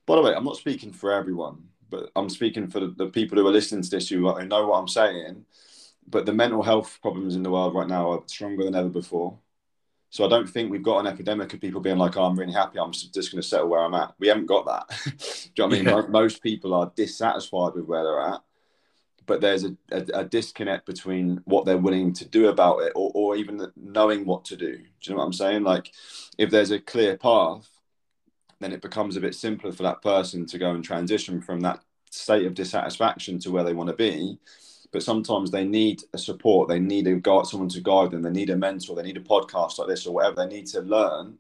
[0.07, 3.37] by the way, I'm not speaking for everyone, but I'm speaking for the, the people
[3.37, 5.45] who are listening to this who, who know what I'm saying.
[6.09, 9.39] But the mental health problems in the world right now are stronger than ever before.
[10.11, 12.53] So I don't think we've got an epidemic of people being like, oh, I'm really
[12.53, 12.79] happy.
[12.79, 14.15] I'm just going to settle where I'm at.
[14.21, 14.97] We haven't got that.
[15.57, 16.13] Do you know what I mean?
[16.13, 18.41] Most people are dissatisfied with where they're at,
[19.27, 23.11] but there's a, a, a, disconnect between what they're willing to do about it or,
[23.15, 24.77] or even knowing what to do.
[24.77, 25.65] Do you know what I'm saying?
[25.65, 25.91] Like
[26.39, 27.69] if there's a clear path,
[28.61, 31.81] then it becomes a bit simpler for that person to go and transition from that
[32.11, 34.39] state of dissatisfaction to where they want to be
[34.95, 36.69] but sometimes they need a support.
[36.69, 38.23] They need a guide, someone to guide them.
[38.23, 38.95] They need a mentor.
[38.95, 40.37] They need a podcast like this or whatever.
[40.37, 41.37] They need to learn,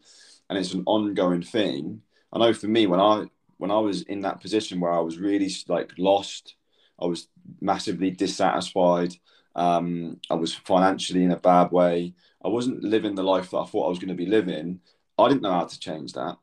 [0.50, 2.02] and it's an ongoing thing.
[2.32, 3.26] I know for me when I
[3.58, 6.56] when I was in that position where I was really like lost,
[7.00, 7.28] I was
[7.60, 9.14] massively dissatisfied.
[9.54, 12.12] Um, I was financially in a bad way.
[12.44, 14.80] I wasn't living the life that I thought I was going to be living.
[15.16, 16.38] I didn't know how to change that.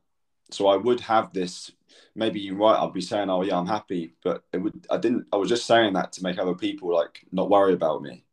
[0.49, 1.71] So I would have this.
[2.15, 2.77] Maybe you're right.
[2.77, 4.85] I'd be saying, "Oh yeah, I'm happy," but it would.
[4.89, 5.27] I didn't.
[5.31, 8.23] I was just saying that to make other people like not worry about me.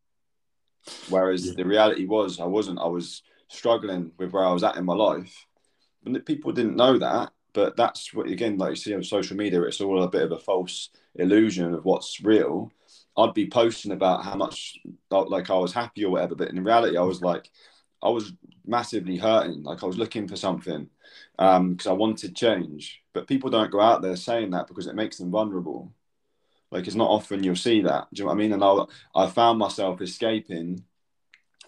[1.08, 1.52] Whereas yeah.
[1.56, 2.80] the reality was, I wasn't.
[2.80, 5.46] I was struggling with where I was at in my life,
[6.02, 7.32] but people didn't know that.
[7.52, 10.32] But that's what again, like you see on social media, it's all a bit of
[10.32, 12.70] a false illusion of what's real.
[13.16, 14.78] I'd be posting about how much
[15.10, 17.50] uh, like I was happy or whatever, but in reality, I was like,
[18.02, 18.32] I was
[18.64, 19.64] massively hurting.
[19.64, 20.88] Like I was looking for something
[21.36, 23.02] because um, I wanted change.
[23.12, 25.92] But people don't go out there saying that because it makes them vulnerable.
[26.70, 28.08] Like it's not often you'll see that.
[28.12, 28.52] Do you know what I mean?
[28.52, 30.84] And I, I found myself escaping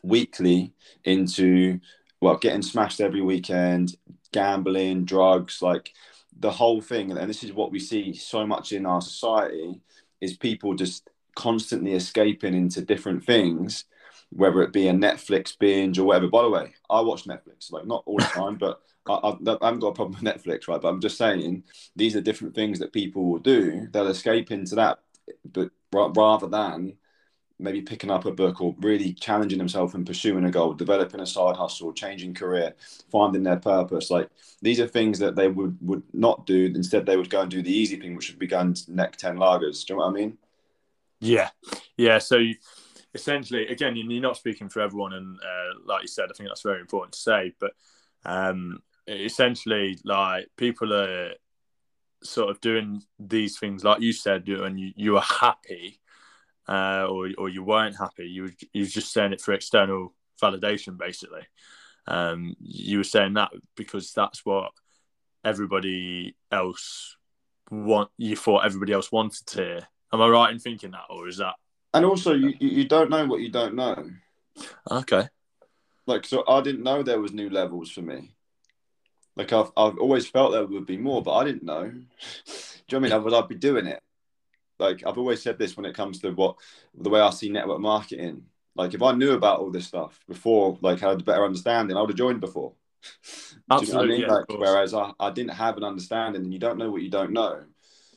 [0.02, 0.72] weekly
[1.04, 1.80] into
[2.20, 3.96] well, getting smashed every weekend,
[4.32, 5.92] gambling, drugs, like
[6.38, 7.10] the whole thing.
[7.10, 9.80] And this is what we see so much in our society
[10.20, 13.84] is people just constantly escaping into different things,
[14.30, 16.28] whether it be a Netflix binge or whatever.
[16.28, 18.80] By the way, I watch Netflix, like not all the time, but
[19.14, 20.80] I, I, haven't got a problem with Netflix, right?
[20.80, 21.64] But I'm just saying
[21.96, 23.88] these are different things that people will do.
[23.90, 25.00] They'll escape into that,
[25.44, 26.94] but rather than
[27.60, 31.26] maybe picking up a book or really challenging themselves and pursuing a goal, developing a
[31.26, 32.74] side hustle, changing career,
[33.10, 34.10] finding their purpose.
[34.10, 34.30] Like
[34.62, 36.72] these are things that they would would not do.
[36.74, 39.16] Instead, they would go and do the easy thing, which would be going to neck
[39.16, 39.86] ten lagers.
[39.86, 40.38] Do you know what I mean?
[41.20, 41.50] Yeah,
[41.96, 42.18] yeah.
[42.18, 42.40] So
[43.14, 46.62] essentially, again, you're not speaking for everyone, and uh, like you said, I think that's
[46.62, 47.52] very important to say.
[47.60, 47.72] But
[48.24, 51.32] um, essentially, like people are
[52.22, 56.00] sort of doing these things, like you said, and you, you are happy,
[56.68, 58.26] uh, or or you weren't happy.
[58.26, 61.46] You were, you were just saying it for external validation, basically.
[62.06, 64.72] Um, you were saying that because that's what
[65.44, 67.16] everybody else
[67.70, 68.10] want.
[68.16, 71.36] You thought everybody else wanted to hear Am I right in thinking that, or is
[71.38, 71.54] that?
[71.94, 74.10] And also, you you don't know what you don't know.
[74.90, 75.28] Okay.
[76.06, 78.34] Like so, I didn't know there was new levels for me.
[79.36, 81.82] Like I've I've always felt there would be more, but I didn't know.
[81.90, 82.02] Do you know
[82.88, 83.12] what I mean?
[83.12, 84.00] I would I'd be doing it.
[84.78, 86.56] Like I've always said this when it comes to what
[86.94, 88.44] the way I see network marketing.
[88.74, 91.96] Like if I knew about all this stuff before, like I had a better understanding,
[91.96, 92.72] I would have joined before.
[93.70, 93.86] Absolutely.
[93.86, 94.20] You know I mean?
[94.20, 97.10] yeah, like, whereas I, I didn't have an understanding, and you don't know what you
[97.10, 97.64] don't know.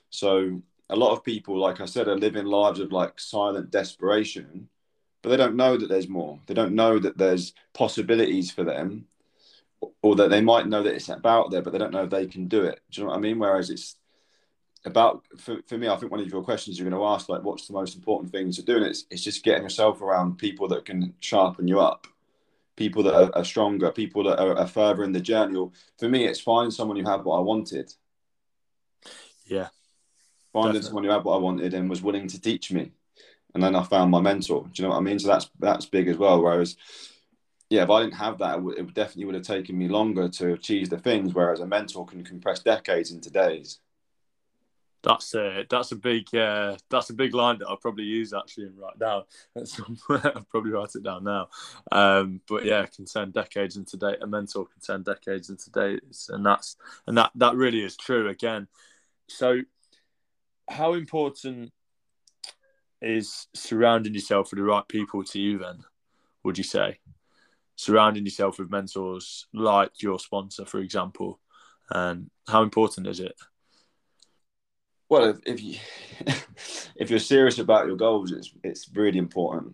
[0.10, 4.69] So a lot of people, like I said, are living lives of like silent desperation,
[5.21, 6.39] but they don't know that there's more.
[6.45, 9.08] They don't know that there's possibilities for them,
[10.02, 12.26] or that they might know that it's about there, but they don't know if they
[12.26, 12.80] can do it.
[12.91, 13.39] Do you know what I mean?
[13.39, 13.96] Whereas it's
[14.86, 17.43] about for, for me, I think one of your questions you're going to ask, like,
[17.43, 18.78] what's the most important thing to do?
[18.78, 22.08] And it's it's just getting yourself around people that can sharpen you up,
[22.76, 25.56] people that are, are stronger, people that are, are further in the journey.
[25.56, 27.93] Or for me, it's find someone who had what I wanted.
[29.46, 29.69] Yeah,
[30.52, 30.88] finding Definitely.
[30.88, 32.91] someone who had what I wanted and was willing to teach me.
[33.54, 34.63] And then I found my mentor.
[34.63, 35.19] Do you know what I mean?
[35.19, 36.41] So that's that's big as well.
[36.41, 36.76] Whereas,
[37.74, 40.92] yeah, if I didn't have that, it definitely would have taken me longer to achieve
[40.92, 41.34] the things.
[41.34, 43.80] Whereas a mentor can compress decades into days.
[45.02, 48.68] That's a that's a big uh, that's a big line that I'll probably use actually
[48.68, 49.24] and write down
[49.58, 51.48] I'll probably write it down now.
[51.92, 54.20] Um, but yeah, can turn decades into date.
[54.22, 58.30] A mentor can turn decades into days, and that's and that that really is true.
[58.30, 58.68] Again,
[59.28, 59.62] so
[60.70, 61.72] how important
[63.02, 65.84] is surrounding yourself with the right people to you then
[66.44, 67.00] would you say
[67.76, 71.40] surrounding yourself with mentors like your sponsor for example
[71.92, 73.36] and how important is it
[75.10, 75.78] well if, if you
[76.96, 79.74] if you're serious about your goals it's it's really important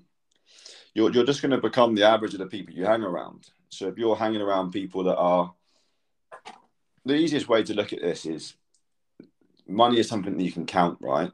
[0.93, 3.87] you're, you're just going to become the average of the people you hang around so
[3.87, 5.53] if you're hanging around people that are
[7.05, 8.55] the easiest way to look at this is
[9.67, 11.31] money is something that you can count, right?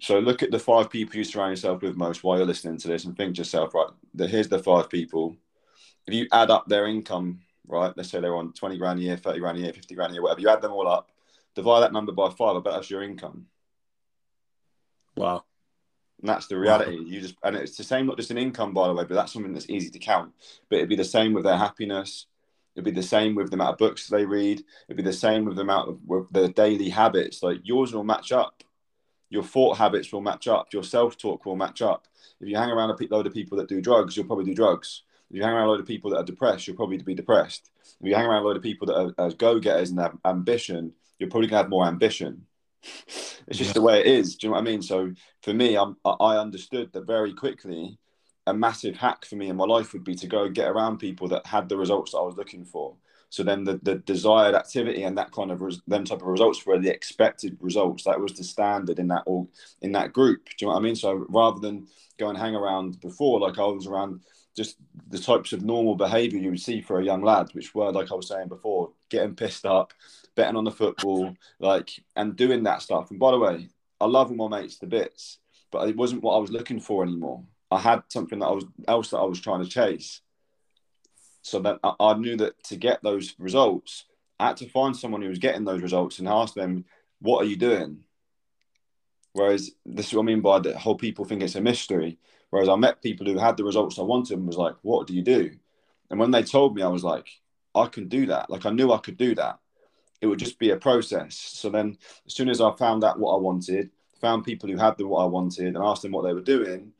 [0.00, 2.88] So look at the five people you surround yourself with most while you're listening to
[2.88, 5.36] this and think to yourself, right, here's the five people.
[6.06, 9.16] If you add up their income, right, let's say they're on 20 grand a year,
[9.16, 11.10] 30 grand a year, 50 grand a year, whatever, you add them all up,
[11.54, 13.46] divide that number by five, I bet that's your income.
[15.16, 15.44] Wow.
[16.20, 16.98] And that's the reality.
[16.98, 17.04] Wow.
[17.04, 19.32] You just and it's the same, not just an income, by the way, but that's
[19.32, 20.32] something that's easy to count.
[20.68, 22.26] But it'd be the same with their happiness,
[22.74, 24.64] It'd be the same with the amount of books they read.
[24.88, 27.42] It'd be the same with the amount of with the daily habits.
[27.42, 28.64] Like yours will match up.
[29.28, 30.72] Your thought habits will match up.
[30.72, 32.06] Your self talk will match up.
[32.40, 35.02] If you hang around a load of people that do drugs, you'll probably do drugs.
[35.32, 37.70] If you hang around a load of people that are depressed, you'll probably be depressed.
[37.82, 40.18] If you hang around a load of people that are, are go getters and have
[40.26, 42.46] ambition, you're probably gonna have more ambition.
[43.06, 43.72] it's just yeah.
[43.72, 44.36] the way it is.
[44.36, 44.82] Do you know what I mean?
[44.82, 47.98] So for me, I'm, I understood that very quickly
[48.46, 51.28] a massive hack for me in my life would be to go get around people
[51.28, 52.94] that had the results that I was looking for.
[53.30, 56.66] So then the, the desired activity and that kind of res- them type of results
[56.66, 58.04] were the expected results.
[58.04, 59.48] That was the standard in that all
[59.80, 60.44] in that group.
[60.44, 60.96] Do you know what I mean?
[60.96, 61.86] So rather than
[62.18, 64.20] go and hang around before, like I was around
[64.56, 64.76] just
[65.08, 68.10] the types of normal behaviour you would see for a young lad, which were like
[68.10, 69.92] I was saying before, getting pissed up,
[70.34, 73.10] betting on the football, like and doing that stuff.
[73.10, 73.68] And by the way,
[74.00, 75.38] I love all my mates to bits,
[75.70, 77.42] but it wasn't what I was looking for anymore.
[77.70, 80.20] I had something that I was else that I was trying to chase.
[81.44, 84.04] So that I, I knew that to get those results,
[84.38, 86.84] I had to find someone who was getting those results and ask them,
[87.20, 88.04] "What are you doing?"
[89.32, 92.18] Whereas this is what I mean by the whole people think it's a mystery.
[92.52, 95.14] Whereas I met people who had the results I wanted and was like, "What do
[95.14, 95.52] you do?"
[96.10, 97.26] And when they told me, I was like,
[97.74, 99.58] "I can do that." Like I knew I could do that.
[100.20, 101.34] It would just be a process.
[101.34, 104.98] So then, as soon as I found out what I wanted, found people who had
[104.98, 106.92] the what I wanted, and asked them what they were doing,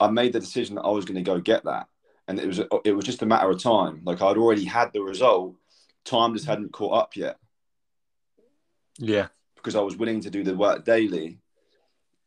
[0.00, 1.86] I made the decision that I was going to go get that,
[2.26, 4.00] and it was it was just a matter of time.
[4.04, 5.54] Like I'd already had the result,
[6.04, 7.38] time just hadn't caught up yet.
[8.98, 11.38] Yeah, because I was willing to do the work daily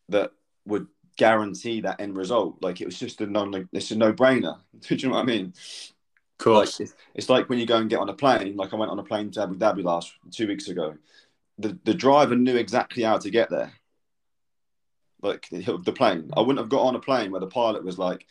[0.07, 0.31] that
[0.65, 2.57] would guarantee that end result.
[2.61, 4.57] Like it was just a non, it's a no brainer.
[4.79, 5.53] Do you know what I mean?
[6.39, 6.79] Of course.
[6.79, 8.55] Like, it's, like when you go and get on a plane.
[8.55, 10.95] Like I went on a plane to Abu Dhabi last two weeks ago.
[11.59, 13.71] The the driver knew exactly how to get there.
[15.21, 18.25] Like the plane, I wouldn't have got on a plane where the pilot was like,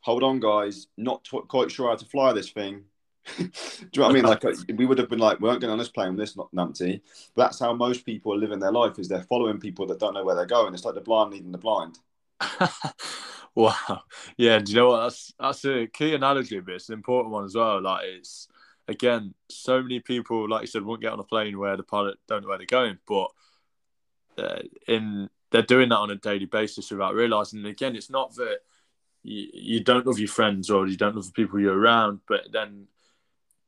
[0.00, 2.84] "Hold on, guys, not t- quite sure how to fly this thing."
[3.36, 3.50] Do you
[3.96, 4.24] know what I mean?
[4.24, 4.44] Like
[4.78, 7.02] we would have been like, we aren't getting on this plane this not numpty.
[7.34, 10.14] But that's how most people are living their life: is they're following people that don't
[10.14, 10.72] know where they're going.
[10.72, 11.98] It's like the blind leading the blind.
[13.54, 14.02] wow.
[14.36, 14.58] Yeah.
[14.58, 15.02] Do you know what?
[15.02, 17.82] That's that's a key analogy, but it's an important one as well.
[17.82, 18.48] Like it's
[18.86, 22.18] again, so many people, like you said, won't get on a plane where the pilot
[22.26, 23.30] don't know where they're going, but
[24.38, 27.60] uh, in they're doing that on a daily basis without realizing.
[27.60, 28.58] And again, it's not that
[29.22, 32.52] you, you don't love your friends or you don't love the people you're around, but
[32.52, 32.86] then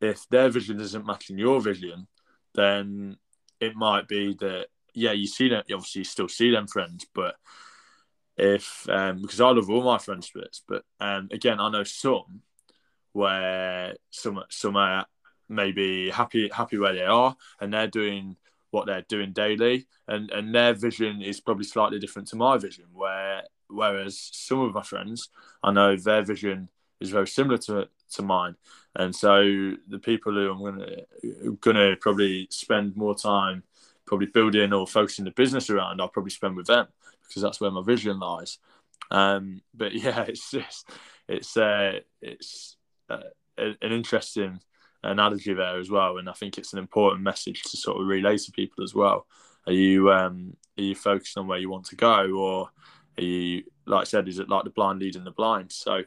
[0.01, 2.07] if their vision isn't matching your vision,
[2.55, 3.17] then
[3.61, 5.63] it might be that yeah, you see them.
[5.67, 7.37] You obviously still see them friends, but
[8.41, 12.43] if um, because I love all my friends splits, but um, again, I know some
[13.13, 15.07] where some some are
[15.49, 18.37] maybe happy happy where they are and they're doing
[18.71, 22.85] what they're doing daily and and their vision is probably slightly different to my vision
[22.93, 25.29] where whereas some of my friends
[25.65, 26.69] I know their vision
[27.01, 28.57] is very similar to to mine.
[28.97, 29.43] And so
[29.89, 33.63] the people who I'm gonna gonna probably spend more time
[34.07, 36.89] probably building or focusing the business around I'll probably spend with them
[37.31, 38.59] because that's where my vision lies.
[39.11, 40.89] Um, but yeah, it's just
[41.29, 42.77] it's uh, it's
[43.09, 43.21] uh,
[43.57, 44.61] an interesting
[45.03, 48.37] analogy there as well, and I think it's an important message to sort of relay
[48.37, 49.27] to people as well.
[49.67, 52.71] Are you um, are you focused on where you want to go, or
[53.19, 55.73] are you like I said, is it like the blind leading the blind?
[55.73, 56.03] So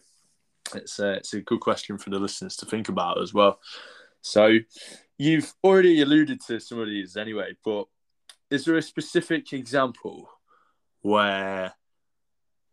[0.75, 3.59] it's a, it's a good question for the listeners to think about as well.
[4.21, 4.57] So
[5.17, 7.85] you've already alluded to some of these anyway, but
[8.49, 10.29] is there a specific example
[11.03, 11.73] where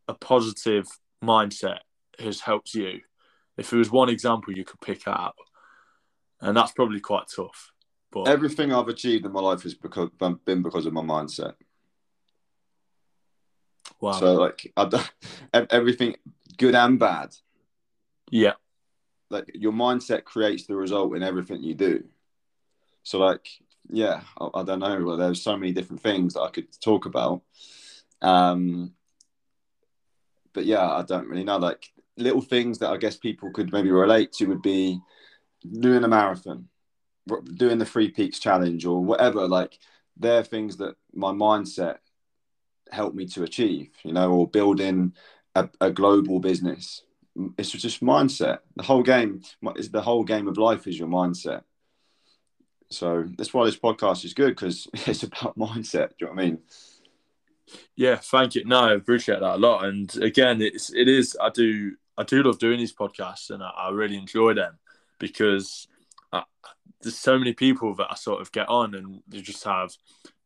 [0.08, 0.86] a positive
[1.22, 1.80] mindset
[2.18, 3.00] has helped you?
[3.58, 5.34] If there was one example you could pick out,
[6.40, 7.72] and that's probably quite tough.
[8.10, 10.08] But everything I've achieved in my life has because,
[10.46, 11.54] been because of my mindset.
[14.00, 14.12] Wow.
[14.12, 14.72] So like
[15.52, 16.16] everything
[16.56, 17.34] good and bad.
[18.30, 18.54] Yeah.
[19.28, 22.04] Like your mindset creates the result in everything you do.
[23.02, 23.46] So like
[23.88, 25.04] yeah, I, I don't know.
[25.04, 27.42] Well, there's so many different things that I could talk about.
[28.22, 28.92] Um,
[30.52, 31.58] but yeah, I don't really know.
[31.58, 35.00] Like little things that I guess people could maybe relate to would be
[35.78, 36.68] doing a marathon,
[37.54, 39.46] doing the Three Peaks Challenge, or whatever.
[39.46, 39.78] Like
[40.16, 41.98] they're things that my mindset
[42.90, 45.14] helped me to achieve, you know, or building
[45.54, 47.02] a, a global business.
[47.56, 48.58] It's just mindset.
[48.76, 49.42] The whole game
[49.76, 51.62] is the whole game of life is your mindset.
[52.90, 56.10] So that's why this podcast is good because it's about mindset.
[56.10, 56.58] Do you know what I mean?
[57.96, 58.64] Yeah, thank you.
[58.64, 59.84] No, I appreciate that a lot.
[59.84, 63.70] And again, it's it is I do I do love doing these podcasts, and I,
[63.70, 64.78] I really enjoy them
[65.18, 65.86] because
[66.32, 66.42] I,
[67.02, 69.90] there's so many people that I sort of get on, and they just have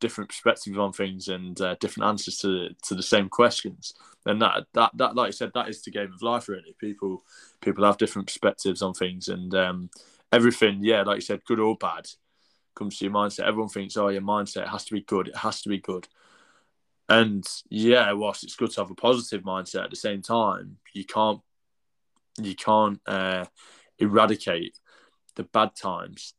[0.01, 3.95] different perspectives on things and uh, different answers to to the same questions.
[4.27, 6.49] And that that that like I said, that is the game of life.
[6.49, 7.25] Really, people
[7.61, 9.91] people have different perspectives on things, and um,
[10.33, 10.79] everything.
[10.83, 12.07] Yeah, like you said, good or bad,
[12.75, 13.47] comes to your mindset.
[13.47, 15.29] Everyone thinks, oh, your mindset has to be good.
[15.29, 16.09] It has to be good.
[17.09, 21.05] And yeah, whilst it's good to have a positive mindset at the same time, you
[21.05, 21.41] can't
[22.41, 23.45] you can't uh,
[23.99, 24.79] eradicate
[25.37, 26.35] the bad times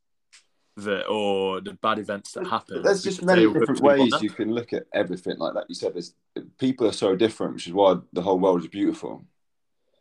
[0.76, 2.82] that or the bad events that happen.
[2.82, 5.38] There's just many different ways you can look at everything.
[5.38, 6.14] Like that you said, there's
[6.58, 9.24] people are so different, which is why the whole world is beautiful.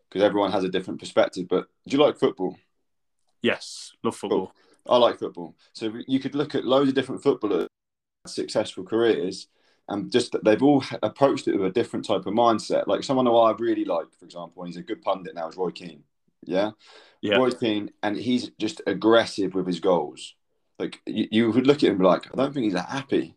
[0.09, 1.47] Because everyone has a different perspective.
[1.49, 2.57] But do you like football?
[3.41, 4.53] Yes, love football.
[4.87, 5.55] I like football.
[5.73, 7.67] So you could look at loads of different footballers,
[8.27, 9.47] successful careers,
[9.89, 12.87] and just they've all approached it with a different type of mindset.
[12.87, 15.57] Like someone who I really like, for example, and he's a good pundit now, is
[15.57, 16.03] Roy Keane.
[16.43, 16.71] Yeah,
[17.21, 17.35] yeah.
[17.35, 20.35] Roy Keane, and he's just aggressive with his goals.
[20.79, 23.35] Like you, you would look at him like, I don't think he's that happy.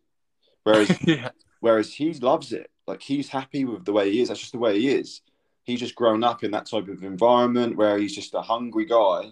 [0.64, 1.30] Whereas, yeah.
[1.60, 2.70] whereas he loves it.
[2.86, 4.28] Like he's happy with the way he is.
[4.28, 5.20] That's just the way he is.
[5.64, 9.30] He's just grown up in that type of environment where he's just a hungry guy.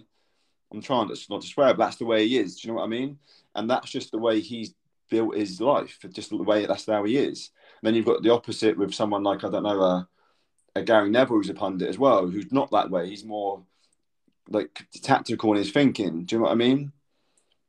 [0.71, 2.59] I'm trying to not to swear, but that's the way he is.
[2.59, 3.17] Do you know what I mean?
[3.55, 4.75] And that's just the way he's
[5.09, 5.99] built his life.
[6.11, 7.51] Just the way that's how he is.
[7.81, 10.03] And then you've got the opposite with someone like I don't know, uh,
[10.75, 13.09] a Gary Neville who's a pundit as well, who's not that way.
[13.09, 13.63] He's more
[14.49, 16.25] like tactical in his thinking.
[16.25, 16.91] Do you know what I mean?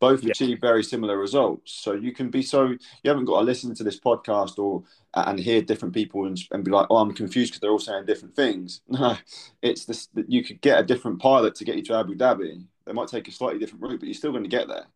[0.00, 0.30] both yeah.
[0.30, 1.72] achieve very similar results.
[1.72, 4.84] So you can be so you haven't got to listen to this podcast or
[5.14, 8.06] and hear different people and, and be like, oh, I'm confused because they're all saying
[8.06, 8.80] different things.
[8.98, 9.16] No,
[9.62, 12.64] it's this that you could get a different pilot to get you to Abu Dhabi.
[12.84, 14.86] They might take a slightly different route, but you're still going to get there.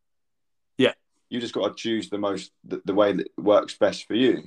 [1.32, 4.42] You just got to choose the most the, the way that works best for you.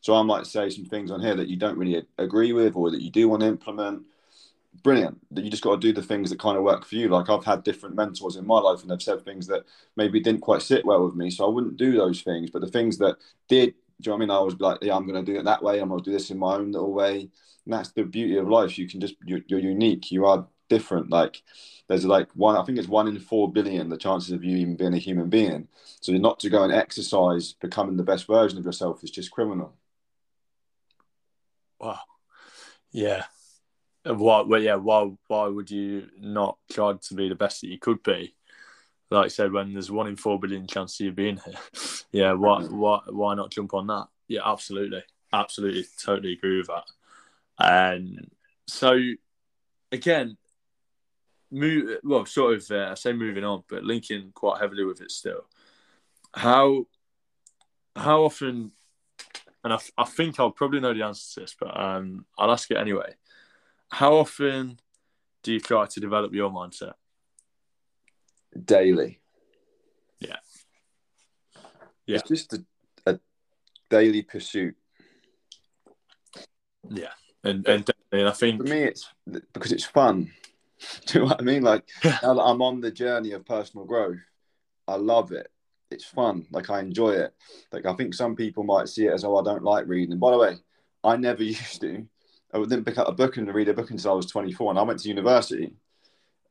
[0.00, 2.92] So I might say some things on here that you don't really agree with or
[2.92, 4.04] that you do want to implement.
[4.84, 7.08] Brilliant that you just got to do the things that kind of work for you.
[7.08, 9.64] Like i've had different mentors in my life and they've said things that
[9.96, 12.50] maybe didn't quite sit well with me so i wouldn't do those things.
[12.50, 13.16] But the things that
[13.48, 14.30] did do you know what i mean?
[14.30, 15.80] I was like yeah i'm going to do it that way.
[15.80, 17.28] I'm going to do this in my own little way.
[17.64, 18.78] And that's the beauty of life.
[18.78, 20.12] You can just you're, you're unique.
[20.12, 21.42] You are different like
[21.88, 24.76] there's like one i think it's one in four billion the chances of you even
[24.76, 25.66] being a human being
[26.00, 29.74] so not to go and exercise becoming the best version of yourself is just criminal
[31.80, 32.00] wow
[32.92, 33.24] yeah
[34.14, 34.42] why?
[34.42, 34.76] Well, yeah.
[34.76, 35.10] Why?
[35.26, 38.34] Why would you not try to be the best that you could be?
[39.10, 41.54] Like I said, when there's one in four billion chance of you being here,
[42.12, 42.32] yeah.
[42.32, 42.62] Why?
[42.64, 43.00] Why?
[43.08, 44.08] Why not jump on that?
[44.28, 45.02] Yeah, absolutely,
[45.32, 46.84] absolutely, totally agree with that.
[47.58, 48.30] And
[48.66, 48.98] so,
[49.90, 50.36] again,
[51.50, 51.98] move.
[52.02, 52.70] Well, sort of.
[52.70, 55.46] Uh, I say moving on, but linking quite heavily with it still.
[56.34, 56.86] How?
[57.96, 58.72] How often?
[59.64, 62.70] And I, I think I'll probably know the answer to this, but um, I'll ask
[62.70, 63.14] it anyway
[63.90, 64.78] how often
[65.42, 66.94] do you try to develop your mindset?
[68.64, 69.20] Daily.
[70.20, 70.36] Yeah.
[72.06, 72.16] Yeah.
[72.16, 72.64] It's just a,
[73.06, 73.18] a
[73.90, 74.76] daily pursuit.
[76.90, 77.12] Yeah.
[77.44, 79.08] And, and, and I think for me, it's
[79.52, 80.32] because it's fun.
[81.06, 81.62] Do you know what I mean?
[81.62, 84.18] Like now that I'm on the journey of personal growth,
[84.86, 85.50] I love it.
[85.90, 86.46] It's fun.
[86.50, 87.34] Like I enjoy it.
[87.72, 90.18] Like I think some people might see it as, oh, I don't like reading.
[90.18, 90.56] by the way,
[91.04, 92.06] I never used to.
[92.52, 94.78] I didn't pick up a book and read a book until I was 24, and
[94.78, 95.74] I went to university.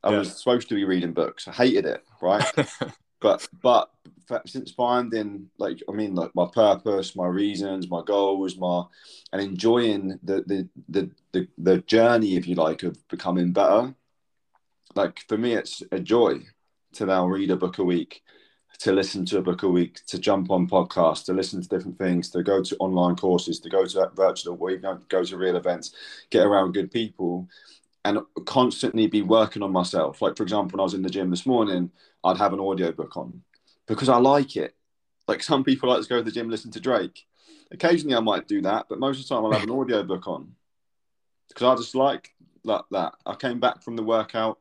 [0.03, 0.19] I yeah.
[0.19, 1.47] was supposed to be reading books.
[1.47, 2.45] I hated it, right?
[3.19, 3.89] but but
[4.45, 8.84] since finding like I mean like my purpose, my reasons, my goals, my
[9.34, 13.95] and enjoying the the the the, the journey, if you like, of becoming better.
[14.98, 16.41] Like for me, it's a joy
[16.93, 18.24] to now read a book a week
[18.80, 21.98] to listen to a book a week, to jump on podcasts, to listen to different
[21.98, 25.56] things, to go to online courses, to go to virtual or even go to real
[25.56, 25.93] events,
[26.30, 27.48] get around good people,
[28.06, 30.22] and constantly be working on myself.
[30.22, 31.91] Like for example, when I was in the gym this morning,
[32.24, 33.41] I'd have an audio book on
[33.88, 34.76] because I like it.
[35.28, 37.26] Like some people like to go to the gym listen to Drake.
[37.72, 40.28] Occasionally I might do that, but most of the time I'll have an audio book
[40.28, 40.56] on
[41.50, 42.34] because I just like
[42.66, 42.86] that.
[42.91, 44.60] That I came back from the workout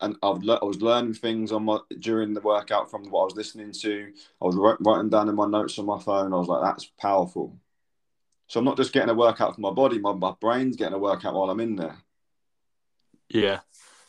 [0.00, 3.36] and I, I was learning things on my during the workout from what I was
[3.36, 4.12] listening to.
[4.42, 6.32] I was writing down in my notes on my phone.
[6.32, 7.58] I was like, that's powerful.
[8.48, 10.98] So I'm not just getting a workout for my body; my, my brain's getting a
[10.98, 11.96] workout while I'm in there.
[13.28, 13.60] Yeah,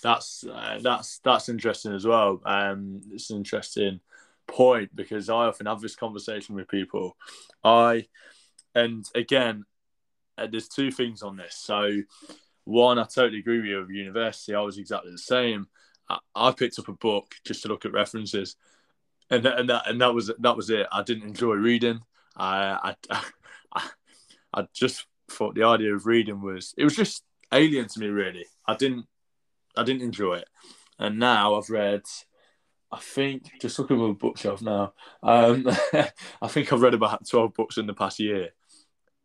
[0.04, 2.42] that's uh, that's that's interesting as well.
[2.46, 4.00] Um, it's an interesting
[4.48, 7.18] point because I often have this conversation with people.
[7.64, 8.08] I
[8.76, 9.66] and again,
[10.38, 11.56] uh, there's two things on this.
[11.56, 12.02] So
[12.64, 13.80] one, I totally agree with you.
[13.80, 15.68] Of university, I was exactly the same.
[16.10, 18.55] I, I picked up a book just to look at references,
[19.30, 20.88] and and that and that was that was it.
[20.91, 22.01] I didn't enjoy reading.
[22.36, 23.22] I I,
[23.74, 23.89] I,
[24.53, 28.08] I just thought the idea of reading was it was just alien to me.
[28.08, 29.05] Really, I didn't
[29.76, 30.49] I didn't enjoy it.
[30.99, 32.03] And now I've read.
[32.89, 34.93] I think just looking at my bookshelf now.
[35.22, 35.68] Um,
[36.41, 38.51] I think I've read about twelve books in the past year,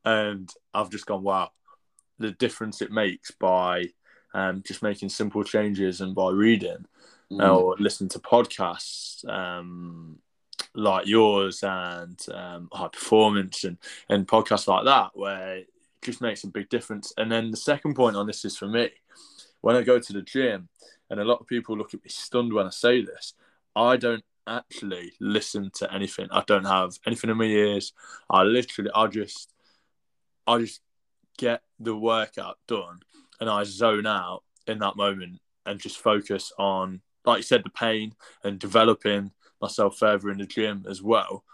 [0.04, 1.50] and I've just gone wow
[2.18, 3.86] the difference it makes by
[4.34, 6.86] um, just making simple changes and by reading
[7.30, 7.54] mm.
[7.54, 10.18] or listening to podcasts um,
[10.74, 13.78] like yours and um, high performance and,
[14.08, 15.68] and podcasts like that where it
[16.02, 17.12] just makes a big difference.
[17.16, 18.90] And then the second point on this is for me
[19.60, 20.68] when I go to the gym,
[21.08, 23.34] and a lot of people look at me stunned when I say this,
[23.74, 26.28] I don't actually listen to anything.
[26.30, 27.92] I don't have anything in my ears.
[28.28, 29.52] I literally, I just,
[30.46, 30.80] I just
[31.38, 33.00] get the workout done
[33.42, 37.70] and I zone out in that moment and just focus on like you said, the
[37.70, 38.14] pain
[38.44, 39.30] and developing
[39.60, 41.44] myself further in the gym as well.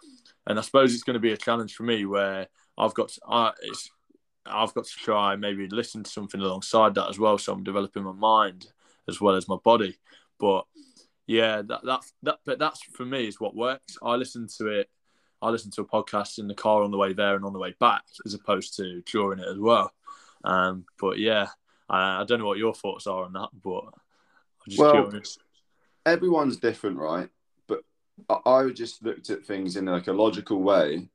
[0.47, 2.47] And I suppose it's going to be a challenge for me where
[2.79, 3.53] I've got to, I,
[4.47, 7.37] I've got to try maybe listen to something alongside that as well.
[7.37, 8.67] So I'm developing my mind
[9.09, 9.99] as well as my body.
[10.41, 10.65] But
[11.27, 13.99] yeah, that that that but that's for me is what works.
[14.03, 14.89] I listen to it.
[15.43, 17.59] I listen to a podcast in the car on the way there and on the
[17.59, 19.93] way back, as opposed to during it as well.
[20.45, 21.49] Um, but yeah,
[21.89, 25.39] I, I don't know what your thoughts are on that, but I'm just well, curious.
[26.07, 27.29] Everyone's different, right?
[27.67, 27.83] But
[28.47, 31.09] I just looked at things in like a logical way.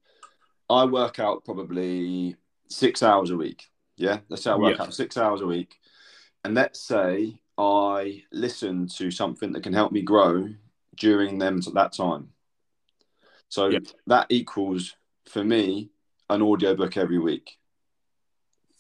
[0.70, 2.36] I work out probably
[2.70, 3.64] six hours a week.
[3.98, 4.84] Yeah, let's say I work yeah.
[4.84, 5.76] out six hours a week,
[6.44, 10.50] and let's say I listen to something that can help me grow
[10.96, 12.30] during them that time.
[13.50, 13.84] So yep.
[14.08, 14.96] that equals
[15.30, 15.92] for me
[16.30, 17.58] an audiobook every week.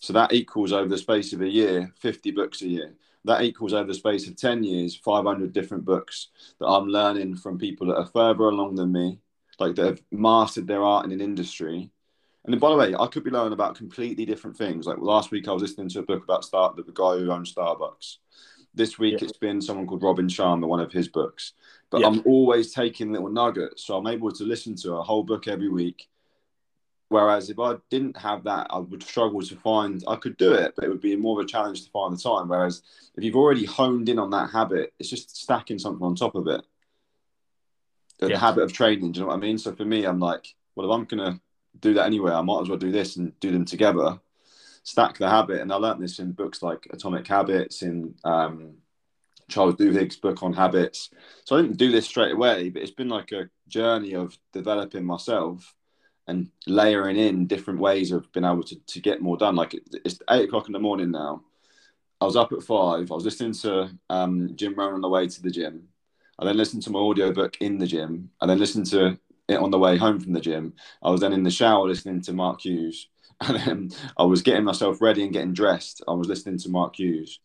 [0.03, 2.93] So that equals over the space of a year, 50 books a year.
[3.23, 6.27] That equals over the space of 10 years, 500 different books
[6.59, 9.19] that I'm learning from people that are further along than me,
[9.59, 11.89] like that have mastered their art in an industry.
[12.43, 14.87] And then, by the way, I could be learning about completely different things.
[14.87, 17.55] Like last week, I was listening to a book about start the guy who owns
[17.55, 18.17] Starbucks.
[18.75, 19.29] This week yeah.
[19.29, 21.53] it's been someone called Robin Sharma, one of his books.
[21.89, 22.07] But yeah.
[22.07, 23.85] I'm always taking little nuggets.
[23.85, 26.09] So I'm able to listen to a whole book every week.
[27.13, 30.73] Whereas if I didn't have that, I would struggle to find, I could do it,
[30.75, 32.47] but it would be more of a challenge to find the time.
[32.47, 32.81] Whereas
[33.15, 36.47] if you've already honed in on that habit, it's just stacking something on top of
[36.47, 36.61] it.
[38.17, 38.39] The yeah.
[38.39, 39.59] habit of training, do you know what I mean?
[39.59, 41.39] So for me, I'm like, well, if I'm going to
[41.79, 44.19] do that anyway, I might as well do this and do them together
[44.83, 45.61] stack the habit.
[45.61, 48.73] And I learned this in books like Atomic Habits, in um,
[49.49, 51.09] Charles Duhigg's book on habits.
[51.45, 55.05] So I didn't do this straight away, but it's been like a journey of developing
[55.05, 55.75] myself
[56.27, 59.55] and layering in different ways of being able to, to get more done.
[59.55, 61.43] Like it's eight o'clock in the morning now.
[62.21, 63.11] I was up at five.
[63.11, 65.89] I was listening to um, Jim Rohn on the way to the gym.
[66.39, 68.29] I then listened to my audiobook in the gym.
[68.39, 69.19] I then listened to
[69.49, 70.73] it on the way home from the gym.
[71.01, 73.09] I was then in the shower listening to Mark Hughes.
[73.41, 76.01] and then I was getting myself ready and getting dressed.
[76.07, 77.39] I was listening to Mark Hughes.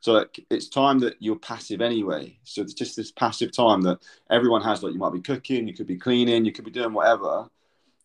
[0.00, 2.38] So like, it's time that you're passive anyway.
[2.44, 4.00] So it's just this passive time that
[4.30, 4.82] everyone has.
[4.82, 7.48] Like you might be cooking, you could be cleaning, you could be doing whatever.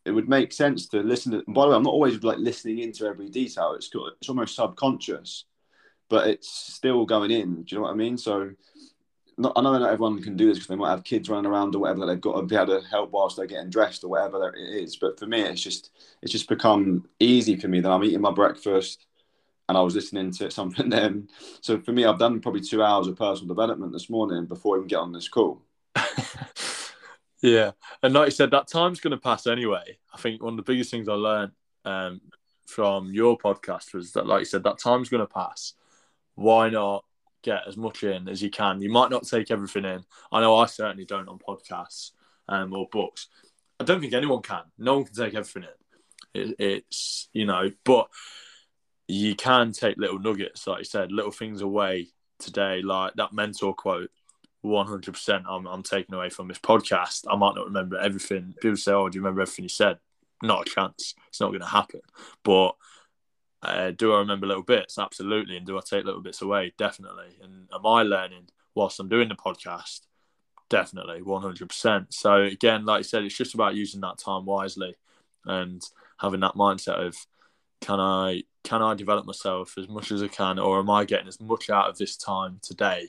[0.07, 1.43] It would make sense to listen to.
[1.49, 3.73] by the way, I'm not always like listening into every detail.
[3.73, 5.43] It's it's almost subconscious,
[6.07, 7.63] but it's still going in.
[7.63, 8.17] Do you know what I mean?
[8.17, 8.51] So
[9.37, 11.75] not, I know not everyone can do this because they might have kids running around
[11.75, 14.07] or whatever that they've got to be able to help whilst they're getting dressed or
[14.07, 14.95] whatever it is.
[14.95, 15.91] But for me, it's just
[16.21, 19.07] it's just become easy for me that I'm eating my breakfast
[19.67, 21.27] and I was listening to something then.
[21.61, 24.79] So for me, I've done probably two hours of personal development this morning before I
[24.79, 25.61] even get on this call.
[27.41, 27.71] yeah,
[28.03, 29.97] and like you said, that time's going to pass anyway.
[30.13, 31.51] I think one of the biggest things I learned
[31.85, 32.21] um,
[32.65, 35.73] from your podcast was that, like you said, that time's going to pass.
[36.35, 37.03] Why not
[37.47, 38.81] get as much in as you can.
[38.81, 40.03] You might not take everything in.
[40.31, 42.11] I know I certainly don't on podcasts
[42.49, 43.27] um, or books.
[43.79, 44.63] I don't think anyone can.
[44.77, 46.41] No one can take everything in.
[46.41, 48.09] It, it's you know, but
[49.07, 52.09] you can take little nuggets, like you said, little things away
[52.39, 54.11] today, like that mentor quote.
[54.67, 57.25] One hundred percent, I'm I'm taking away from this podcast.
[57.29, 58.53] I might not remember everything.
[58.61, 59.97] People say, "Oh, do you remember everything you said?"
[60.43, 61.15] Not a chance.
[61.29, 62.01] It's not going to happen.
[62.43, 62.75] But
[63.63, 64.99] uh, do I remember little bits?
[64.99, 65.57] Absolutely.
[65.57, 66.73] And do I take little bits away?
[66.77, 67.37] Definitely.
[67.41, 70.01] And am I learning whilst I'm doing the podcast?
[70.69, 72.07] Definitely, 100%.
[72.13, 74.95] So, again, like I said, it's just about using that time wisely
[75.45, 75.81] and
[76.19, 77.15] having that mindset of
[77.81, 81.27] can I can I develop myself as much as I can, or am I getting
[81.27, 83.07] as much out of this time today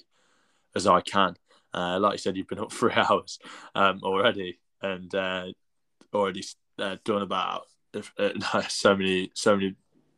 [0.76, 1.36] as I can?
[1.74, 3.38] Uh, like you said, you've been up three hours
[3.74, 5.46] um, already, and uh,
[6.14, 6.42] already
[6.78, 7.62] uh, done about
[8.18, 9.74] uh, so many so many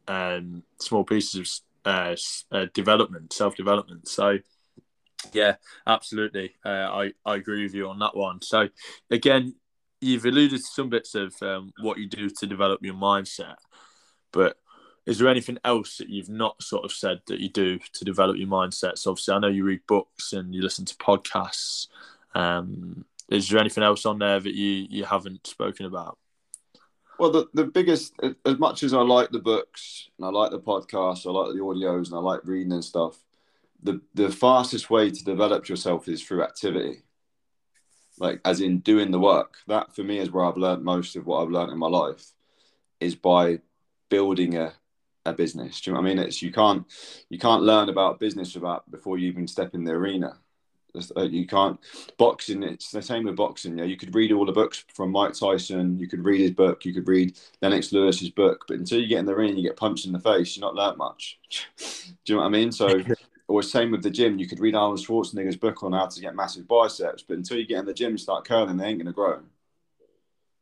[0.09, 2.17] um, small pieces of uh,
[2.57, 4.09] uh, development, self development.
[4.09, 4.39] So,
[5.33, 8.43] yeah, absolutely, I I agree with you on that one.
[8.43, 8.69] So,
[9.11, 9.55] again,
[10.01, 13.57] you've alluded to some bits of um, what you do to develop your mindset,
[14.33, 14.57] but
[15.11, 18.37] is there anything else that you've not sort of said that you do to develop
[18.37, 18.97] your mindset?
[18.97, 21.89] So obviously, I know you read books and you listen to podcasts.
[22.37, 26.17] Um, is there anything else on there that you you haven't spoken about?
[27.19, 28.15] Well, the, the biggest,
[28.47, 31.61] as much as I like the books and I like the podcasts, I like the
[31.61, 33.19] audios and I like reading and stuff,
[33.83, 37.03] the, the fastest way to develop yourself is through activity.
[38.21, 39.57] Like, as in doing the work.
[39.67, 42.25] That for me is where I've learned most of what I've learned in my life
[43.01, 43.59] is by
[44.09, 44.73] building a,
[45.27, 45.81] a business.
[45.81, 46.19] Do you know what I mean?
[46.25, 46.85] It's you can't
[47.29, 50.37] you can't learn about business about before you even step in the arena.
[51.17, 51.79] Uh, you can't
[52.19, 52.65] boxing.
[52.65, 53.79] It's the same with boxing.
[53.79, 55.99] Yeah, you could read all the books from Mike Tyson.
[55.99, 56.85] You could read his book.
[56.85, 58.65] You could read Lennox Lewis's book.
[58.67, 60.57] But until you get in the ring, you get punched in the face.
[60.57, 61.39] You're not learnt much.
[61.79, 61.85] Do
[62.27, 62.73] you know what I mean?
[62.73, 63.01] So
[63.51, 64.39] or same with the gym.
[64.39, 67.67] You could read Arnold Schwarzenegger's book on how to get massive biceps, but until you
[67.67, 69.41] get in the gym and start curling, they ain't going to grow.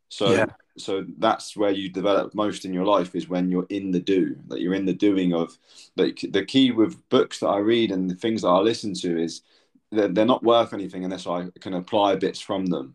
[0.09, 0.47] So, yeah.
[0.81, 4.37] So that's where you develop most in your life is when you're in the do,
[4.49, 5.59] that you're in the doing of.
[5.97, 9.23] Like the key with books that I read and the things that I listen to
[9.23, 9.43] is
[9.91, 12.95] they're, they're not worth anything unless I can apply bits from them,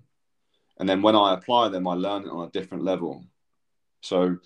[0.79, 3.25] and then when I apply them, I learn it on a different level.
[4.01, 4.37] So,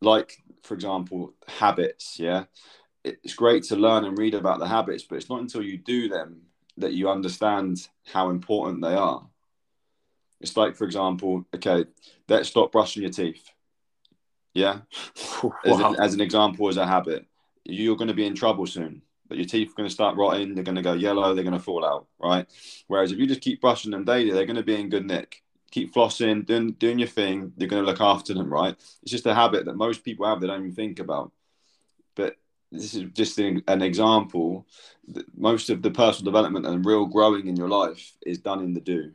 [0.00, 2.18] like for example, habits.
[2.18, 2.44] Yeah,
[3.04, 6.08] it's great to learn and read about the habits, but it's not until you do
[6.08, 6.42] them
[6.76, 9.29] that you understand how important they are.
[10.40, 11.84] It's like, for example, okay,
[12.28, 13.50] let's stop brushing your teeth.
[14.54, 14.80] Yeah.
[15.42, 15.54] Wow.
[15.64, 17.26] As, an, as, an example, as a habit,
[17.64, 19.02] you're going to be in trouble soon.
[19.28, 20.54] But your teeth are going to start rotting.
[20.54, 21.34] They're going to go yellow.
[21.34, 22.06] They're going to fall out.
[22.18, 22.46] Right.
[22.88, 25.44] Whereas if you just keep brushing them daily, they're going to be in good nick.
[25.70, 27.52] Keep flossing, doing doing your thing.
[27.56, 28.52] You're going to look after them.
[28.52, 28.74] Right.
[29.02, 30.40] It's just a habit that most people have.
[30.40, 31.30] They don't even think about.
[32.16, 32.38] But
[32.72, 34.66] this is just an, an example.
[35.36, 38.80] Most of the personal development and real growing in your life is done in the
[38.80, 39.12] do.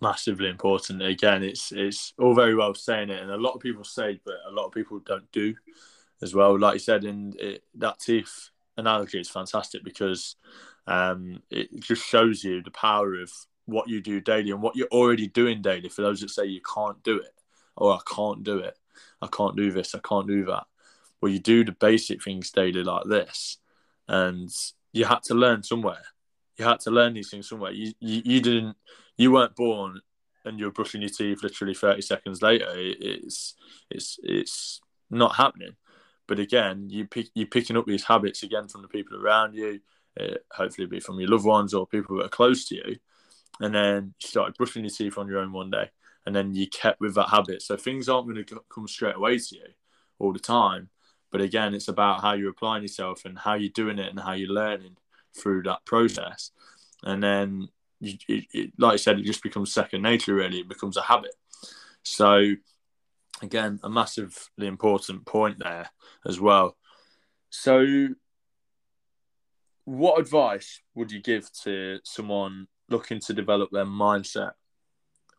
[0.00, 1.02] Massively important.
[1.02, 4.34] Again, it's it's all very well saying it, and a lot of people say, but
[4.46, 5.54] a lot of people don't do
[6.22, 6.58] as well.
[6.58, 10.36] Like you said, in it, that teeth analogy is fantastic because
[10.86, 13.30] um, it just shows you the power of
[13.66, 15.88] what you do daily and what you're already doing daily.
[15.88, 17.34] For those that say you can't do it,
[17.76, 18.78] or I can't do it,
[19.22, 20.64] I can't do this, I can't do that
[21.24, 23.56] well, you do the basic things daily like this,
[24.06, 24.50] and
[24.92, 26.02] you had to learn somewhere.
[26.58, 27.72] You had to learn these things somewhere.
[27.72, 28.76] You you, you didn't.
[29.16, 30.00] You weren't born
[30.44, 32.68] and you're brushing your teeth literally 30 seconds later.
[32.74, 33.54] It's
[33.90, 35.76] it's it's not happening.
[36.26, 39.80] But again, you pick you're picking up these habits again from the people around you.
[40.18, 42.96] Uh, hopefully, be from your loved ones or people that are close to you.
[43.60, 45.90] And then you started brushing your teeth on your own one day,
[46.26, 47.62] and then you kept with that habit.
[47.62, 49.66] So things aren't going to come straight away to you
[50.18, 50.90] all the time.
[51.30, 54.32] But again, it's about how you're applying yourself and how you're doing it and how
[54.32, 54.96] you're learning
[55.36, 56.52] through that process.
[57.02, 57.68] And then,
[58.06, 60.60] it, it, like I said, it just becomes second nature, really.
[60.60, 61.34] It becomes a habit.
[62.02, 62.54] So,
[63.42, 65.90] again, a massively important point there
[66.26, 66.76] as well.
[67.50, 68.08] So,
[69.84, 74.52] what advice would you give to someone looking to develop their mindset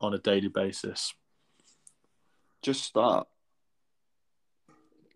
[0.01, 1.13] on a daily basis?
[2.61, 3.27] Just start.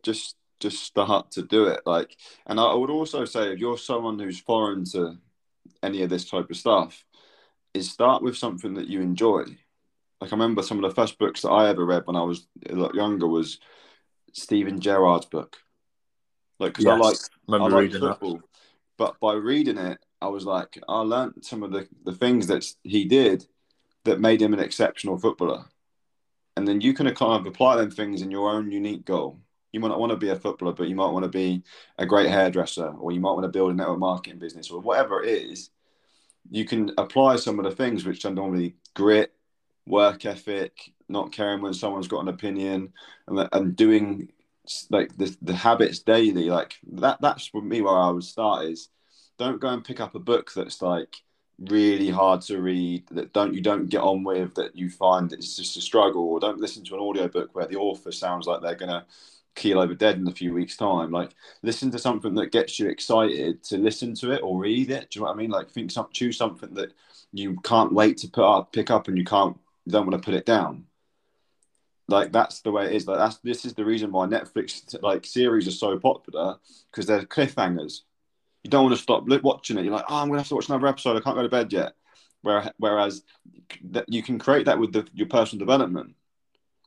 [0.03, 1.81] Just just start to do it.
[1.85, 5.17] Like, and I would also say if you're someone who's foreign to
[5.81, 7.05] any of this type of stuff,
[7.73, 9.43] is start with something that you enjoy.
[10.21, 12.47] Like I remember some of the first books that I ever read when I was
[12.69, 13.59] a lot younger was
[14.33, 15.57] Steven Gerrard's book.
[16.59, 16.93] Like, because yes,
[17.49, 18.43] I like, I like football, that.
[18.97, 22.65] but by reading it, I was like, I learned some of the, the things that
[22.83, 23.45] he did
[24.03, 25.65] that made him an exceptional footballer.
[26.57, 29.39] And then you can kind of apply them things in your own unique goal
[29.71, 31.63] you might not want to be a footballer, but you might want to be
[31.97, 35.23] a great hairdresser, or you might want to build a network marketing business, or whatever
[35.23, 35.69] it is.
[36.49, 39.33] You can apply some of the things which are normally grit,
[39.85, 42.93] work ethic, not caring when someone's got an opinion,
[43.27, 44.31] and, and doing
[44.89, 46.49] like the, the habits daily.
[46.49, 47.21] Like that.
[47.21, 48.65] That's for me where I would start.
[48.65, 48.89] Is
[49.37, 51.15] don't go and pick up a book that's like
[51.59, 55.57] really hard to read that don't you don't get on with that you find it's
[55.57, 58.75] just a struggle or don't listen to an audiobook where the author sounds like they're
[58.75, 59.05] gonna
[59.55, 61.11] keel over dead in a few weeks' time.
[61.11, 61.31] Like
[61.61, 65.09] listen to something that gets you excited to listen to it or read it.
[65.09, 65.49] Do you know what I mean?
[65.51, 66.93] Like think some choose something that
[67.31, 70.25] you can't wait to put up, pick up, and you can't you don't want to
[70.25, 70.85] put it down.
[72.07, 73.07] Like that's the way it is.
[73.07, 76.57] Like that's this is the reason why Netflix like series are so popular
[76.91, 78.01] because they're cliffhangers.
[78.63, 79.85] You don't want to stop watching it.
[79.85, 81.17] You're like, oh, I'm gonna have to watch another episode.
[81.17, 81.93] I can't go to bed yet.
[82.41, 83.23] Whereas
[84.07, 86.15] you can create that with the, your personal development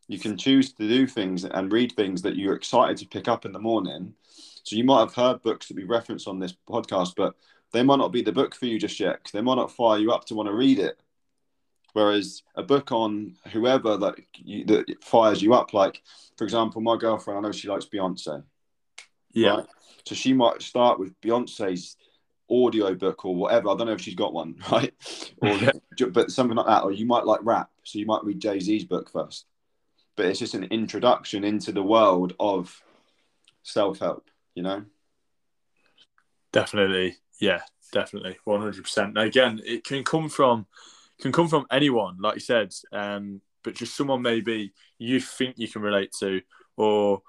[0.08, 3.44] you can choose to do things and read things that you're excited to pick up
[3.44, 4.14] in the morning.
[4.64, 7.34] So you might have heard books that we reference on this podcast, but
[7.72, 9.98] they might not be the book for you just yet because they might not fire
[9.98, 11.00] you up to want to read it.
[11.94, 16.02] Whereas a book on whoever that, you, that fires you up, like
[16.36, 18.42] for example, my girlfriend, I know she likes Beyonce.
[19.32, 19.56] Yeah.
[19.56, 19.66] Right?
[20.06, 21.96] So she might start with Beyonce's
[22.50, 23.70] audio book or whatever.
[23.70, 24.94] I don't know if she's got one, right?
[25.42, 25.58] Or,
[26.10, 26.82] but something like that.
[26.82, 29.46] Or you might like rap, so you might read Jay Z's book first
[30.16, 32.82] but it's just an introduction into the world of
[33.62, 34.84] self help, you know?
[36.52, 37.16] Definitely.
[37.40, 37.60] Yeah,
[37.92, 38.38] definitely.
[38.46, 39.20] 100%.
[39.20, 40.66] again, it can come from
[41.20, 45.68] can come from anyone, like you said, um, but just someone maybe you think you
[45.68, 46.40] can relate to
[46.76, 47.22] or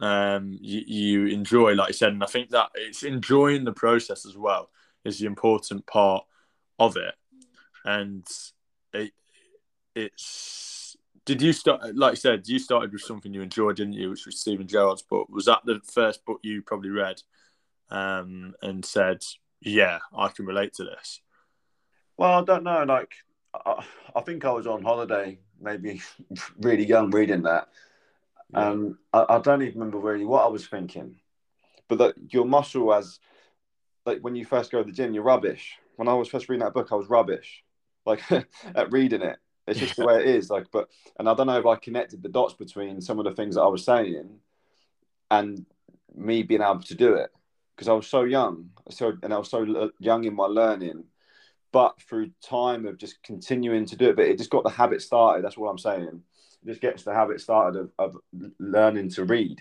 [0.00, 2.12] um, you, you enjoy, like you said.
[2.12, 4.70] And I think that it's enjoying the process as well
[5.04, 6.24] is the important part
[6.78, 7.14] of it.
[7.84, 8.26] And
[8.94, 9.12] it,
[9.94, 10.83] it's
[11.24, 14.10] did you start, like I said, you started with something you enjoyed, didn't you?
[14.10, 15.28] Which was Steven Gerrard's book.
[15.30, 17.22] Was that the first book you probably read
[17.90, 19.22] um, and said,
[19.60, 21.20] "Yeah, I can relate to this"?
[22.16, 22.84] Well, I don't know.
[22.84, 23.12] Like,
[23.54, 26.02] I, I think I was on holiday, maybe
[26.60, 27.68] really young, reading that.
[28.52, 28.68] Yeah.
[28.68, 31.16] Um, I, I, don't even remember really what I was thinking,
[31.88, 33.18] but that your muscle as
[34.04, 35.76] like when you first go to the gym, you're rubbish.
[35.96, 37.64] When I was first reading that book, I was rubbish,
[38.04, 39.38] like at reading it.
[39.66, 40.50] It's just the way it is.
[40.50, 40.88] Like, but
[41.18, 43.62] and I don't know if I connected the dots between some of the things that
[43.62, 44.28] I was saying
[45.30, 45.64] and
[46.14, 47.30] me being able to do it
[47.74, 51.04] because I was so young, so and I was so young in my learning.
[51.72, 55.02] But through time of just continuing to do it, but it just got the habit
[55.02, 55.44] started.
[55.44, 56.22] That's what I'm saying.
[56.62, 58.16] It just gets the habit started of, of
[58.60, 59.60] learning to read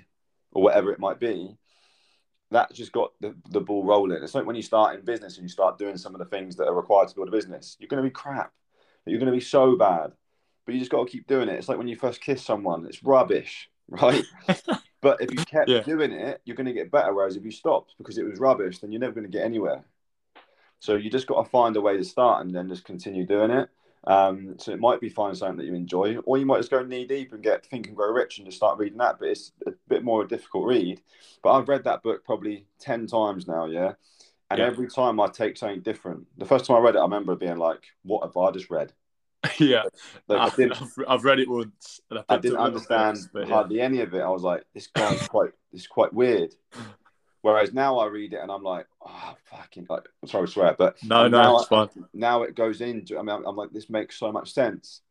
[0.52, 1.58] or whatever it might be.
[2.52, 4.22] That just got the, the ball rolling.
[4.22, 6.56] It's like when you start in business and you start doing some of the things
[6.58, 8.54] that are required to build a business, you're going to be crap.
[9.06, 10.14] You're going to be so bad,
[10.66, 11.56] but you just got to keep doing it.
[11.56, 14.24] It's like when you first kiss someone, it's rubbish, right?
[15.02, 15.82] But if you kept yeah.
[15.82, 17.14] doing it, you're going to get better.
[17.14, 19.84] Whereas if you stopped because it was rubbish, then you're never going to get anywhere.
[20.80, 23.52] So you just got to find a way to start and then just continue doing
[23.52, 23.70] it.
[24.06, 26.84] Um, so it might be find something that you enjoy, or you might just go
[26.84, 29.18] knee deep and get Think and Grow Rich and just start reading that.
[29.20, 31.02] But it's a bit more a difficult read.
[31.42, 33.94] But I've read that book probably ten times now, yeah.
[34.54, 34.68] And yeah.
[34.68, 36.28] every time I take something different.
[36.38, 38.94] The first time I read it, I remember being like, "What have I just read?"
[39.60, 39.82] yeah,
[40.28, 42.00] like, I have I've read it once.
[42.12, 43.86] I, I, didn't understand hardly yeah.
[43.86, 44.20] any of it.
[44.22, 46.54] I was like, this guy's quite, this is quite weird.
[47.42, 50.76] Whereas now I read it and I'm like, oh fucking, like, I'm sorry to swear,
[50.78, 51.90] but no, no, it's fine.
[52.14, 53.18] Now it goes into.
[53.18, 55.02] I mean, I'm, I'm like, this makes so much sense.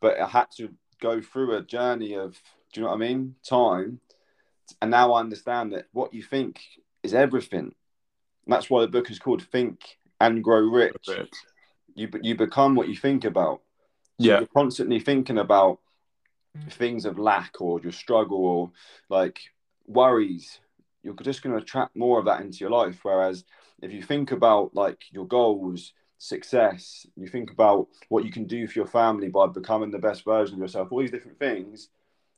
[0.00, 2.40] But I had to go through a journey of,
[2.72, 3.34] do you know what I mean?
[3.42, 3.98] Time,
[4.80, 6.60] and now I understand that what you think
[7.02, 7.74] is everything.
[8.46, 11.08] That's why the book is called Think and Grow Rich
[11.94, 13.62] you you become what you think about.
[14.20, 15.80] So yeah, you're constantly thinking about
[16.70, 18.72] things of lack or your struggle or
[19.08, 19.40] like
[19.86, 20.60] worries.
[21.02, 23.00] You're just going to attract more of that into your life.
[23.02, 23.44] Whereas
[23.82, 28.66] if you think about like your goals, success, you think about what you can do
[28.66, 31.90] for your family by becoming the best version of yourself, all these different things,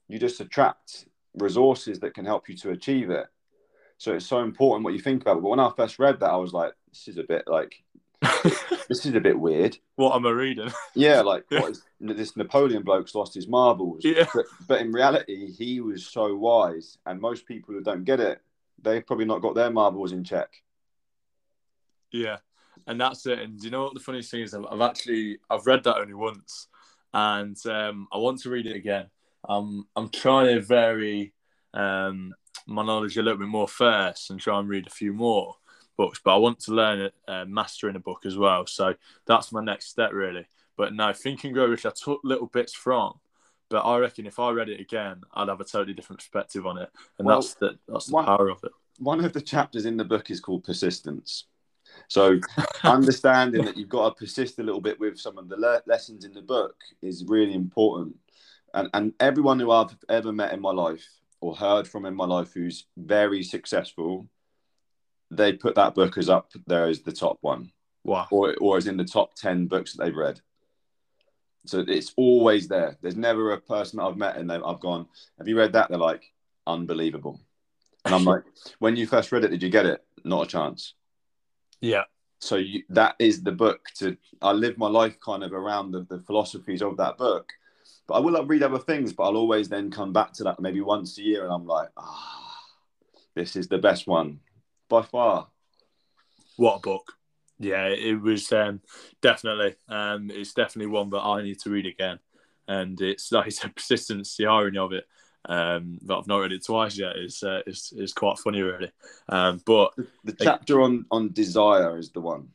[0.09, 3.26] you just attract resources that can help you to achieve it.
[3.99, 5.42] So it's so important what you think about.
[5.42, 7.82] But when I first read that, I was like, this is a bit like
[8.88, 9.78] this is a bit weird.
[9.97, 10.70] What am I reading?
[10.94, 14.05] yeah, like what is, this Napoleon bloke's lost his marbles.
[14.05, 14.26] Yeah.
[14.34, 18.40] But, but in reality, he was so wise, and most people who don't get it,
[18.82, 20.62] they've probably not got their marbles in check.
[22.11, 22.38] Yeah,
[22.86, 23.38] and that's it.
[23.40, 24.55] And do you know what the funniest thing is?
[24.55, 26.68] I've, I've actually I've read that only once,
[27.12, 29.07] and um, I want to read it again.
[29.49, 31.32] Um, I'm trying to vary
[31.74, 32.34] um,
[32.66, 35.54] my knowledge a little bit more first and try and read a few more
[35.96, 38.66] books, but I want to learn it, uh, mastering a book as well.
[38.66, 38.94] So
[39.26, 40.46] that's my next step, really.
[40.76, 43.14] But no, Think and Grow Rich, I took little bits from,
[43.70, 46.78] but I reckon if I read it again, I'd have a totally different perspective on
[46.78, 48.72] it, and well, that's the that's the one, power of it.
[48.98, 51.44] One of the chapters in the book is called persistence.
[52.08, 52.38] So
[52.84, 56.24] understanding that you've got to persist a little bit with some of the le- lessons
[56.24, 58.16] in the book is really important.
[58.74, 61.06] And and everyone who I've ever met in my life
[61.47, 64.28] or heard from in my life who's very successful
[65.30, 67.70] they put that book as up there as the top one.
[68.05, 68.28] Wow.
[68.30, 70.40] Or, or as in the top 10 books that they've read.
[71.66, 72.97] So it's always there.
[73.03, 75.07] There's never a person that I've met and I've gone,
[75.38, 75.88] Have you read that?
[75.88, 76.22] They're like,
[76.66, 77.40] Unbelievable.
[78.05, 78.44] And I'm like,
[78.78, 80.05] When you first read it, did you get it?
[80.24, 80.94] Not a chance.
[81.80, 82.05] Yeah.
[82.38, 86.07] So you, that is the book to, I live my life kind of around the,
[86.09, 87.49] the philosophies of that book.
[88.07, 90.80] But I will read other things, but I'll always then come back to that maybe
[90.80, 92.59] once a year and I'm like, ah,
[93.34, 94.40] this is the best one
[94.88, 95.48] by far.
[96.57, 97.12] What a book!
[97.59, 98.80] Yeah, it was um,
[99.20, 99.76] definitely.
[99.88, 102.18] Um, it's definitely one that I need to read again,
[102.68, 104.36] and it's like it's a persistence.
[104.36, 105.07] The irony of it
[105.46, 108.90] um, that I've not read it twice yet is uh, is, is quite funny, really.
[109.28, 112.48] Um, but the, the chapter on on desire is the one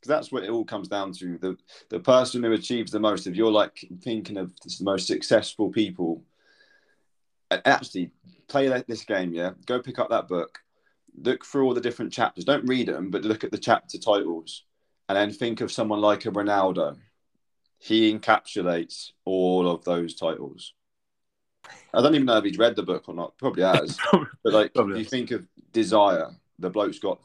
[0.00, 1.38] because that's what it all comes down to.
[1.38, 1.56] The
[1.88, 3.26] the person who achieves the most.
[3.26, 6.22] If you're like thinking of the most successful people,
[7.50, 8.10] actually
[8.48, 9.32] play this game.
[9.32, 10.60] Yeah, go pick up that book
[11.18, 12.44] look through all the different chapters.
[12.44, 14.64] Don't read them, but look at the chapter titles,
[15.08, 16.96] and then think of someone like a Ronaldo.
[17.78, 20.74] He encapsulates all of those titles.
[21.94, 23.36] I don't even know if he's read the book or not.
[23.38, 23.98] Probably has.
[24.12, 26.28] but like, if you think of desire,
[26.58, 27.20] the bloke's got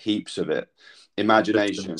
[0.00, 0.68] heaps of it.
[1.16, 1.96] Imagination,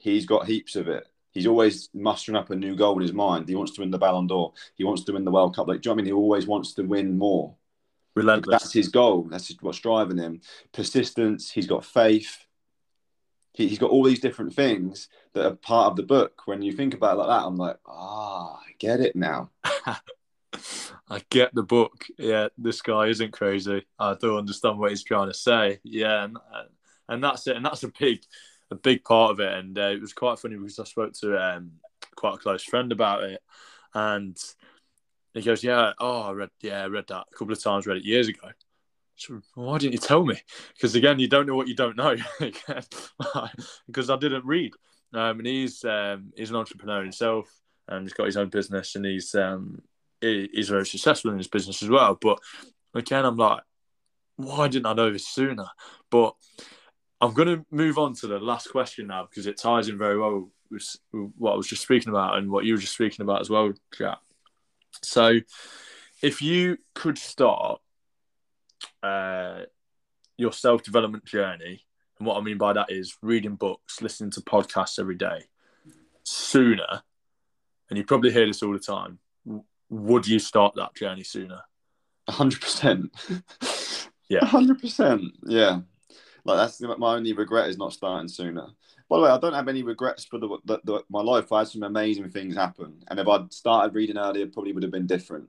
[0.00, 1.06] he's got heaps of it.
[1.32, 3.48] He's always mustering up a new goal in his mind.
[3.48, 4.52] He wants to win the Ballon d'Or.
[4.74, 5.68] He wants to win the World Cup.
[5.68, 6.06] Like, do you know what I mean?
[6.06, 7.54] He always wants to win more.
[8.16, 8.62] Relentless.
[8.62, 9.28] That's his goal.
[9.30, 10.40] That's what's driving him.
[10.72, 11.50] Persistence.
[11.50, 12.46] He's got faith.
[13.52, 16.42] He, has got all these different things that are part of the book.
[16.46, 19.50] When you think about it like that, I'm like, ah, oh, I get it now.
[21.08, 22.04] I get the book.
[22.18, 23.86] Yeah, this guy isn't crazy.
[23.98, 25.80] I do understand what he's trying to say.
[25.84, 26.36] Yeah, and,
[27.08, 27.56] and that's it.
[27.56, 28.20] And that's a big,
[28.70, 29.52] a big part of it.
[29.52, 31.72] And uh, it was quite funny because I spoke to um,
[32.16, 33.42] quite a close friend about it,
[33.94, 34.36] and
[35.34, 37.86] he goes, "Yeah, oh, I read, yeah, I read that a couple of times.
[37.86, 38.50] Read it years ago."
[39.16, 40.40] So, why didn't you tell me?
[40.74, 42.16] Because again, you don't know what you don't know.
[43.86, 44.72] because I didn't read.
[45.12, 47.50] Um, and he's um, he's an entrepreneur himself,
[47.88, 49.82] and he's got his own business, and he's um,
[50.20, 52.16] he's very successful in his business as well.
[52.20, 52.38] But
[52.94, 53.62] again, I'm like,
[54.36, 55.66] why didn't I know this sooner?
[56.10, 56.34] But
[57.20, 60.18] I'm going to move on to the last question now because it ties in very
[60.18, 60.96] well with
[61.36, 63.72] what I was just speaking about and what you were just speaking about as well,
[63.96, 64.18] Jack.
[65.02, 65.40] So,
[66.22, 67.80] if you could start
[69.02, 69.62] uh,
[70.36, 71.84] your self development journey,
[72.18, 75.44] and what I mean by that is reading books, listening to podcasts every day,
[76.22, 77.02] sooner,
[77.88, 79.18] and you probably hear this all the time,
[79.88, 81.60] would you start that journey sooner?
[82.28, 83.10] hundred percent.
[84.28, 85.22] Yeah, hundred percent.
[85.44, 85.80] Yeah,
[86.44, 88.66] like that's my only regret is not starting sooner.
[89.08, 91.50] By the way, I don't have any regrets for the, the, the, my life.
[91.50, 94.92] I had some amazing things happen, and if I'd started reading earlier, probably would have
[94.92, 95.48] been different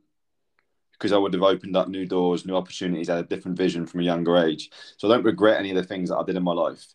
[0.94, 4.02] because I would have opened up new doors, new opportunities, had a different vision from
[4.02, 4.70] a younger age.
[4.98, 6.86] So I don't regret any of the things that I did in my life,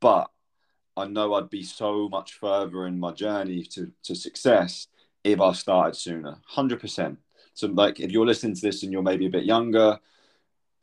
[0.00, 0.30] but
[0.96, 4.88] I know I'd be so much further in my journey to, to success
[5.24, 6.36] if I started sooner.
[6.46, 7.18] Hundred percent.
[7.54, 9.98] So like, if you're listening to this and you're maybe a bit younger,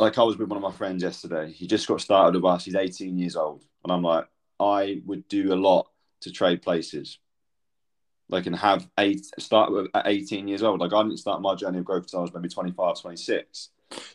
[0.01, 1.51] like I was with one of my friends yesterday.
[1.51, 2.65] He just got started with us.
[2.65, 4.25] He's 18 years old, and I'm like,
[4.59, 5.87] I would do a lot
[6.21, 7.19] to trade places.
[8.27, 10.79] Like and have eight start with at 18 years old.
[10.79, 13.69] Like I didn't start my journey of growth until I was maybe 25, 26.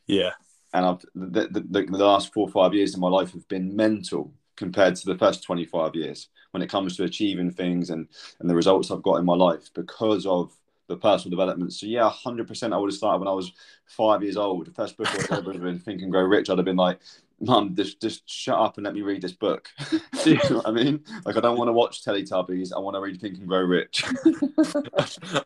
[0.06, 0.30] Yeah.
[0.72, 3.46] And I've the, the, the, the last four or five years of my life have
[3.48, 8.08] been mental compared to the first 25 years when it comes to achieving things and
[8.40, 10.56] and the results I've got in my life because of
[10.88, 11.72] the personal development.
[11.72, 12.72] So yeah, hundred percent.
[12.72, 13.52] I would have started when I was
[13.86, 14.66] five years old.
[14.66, 16.50] The first book I ever been Think and Grow Rich.
[16.50, 17.00] I'd have been like,
[17.40, 19.68] Mum, just just shut up and let me read this book.
[20.24, 21.04] you know what I mean?
[21.24, 22.72] Like I don't want to watch Teletubbies.
[22.74, 24.04] I want to read Think and Grow Rich.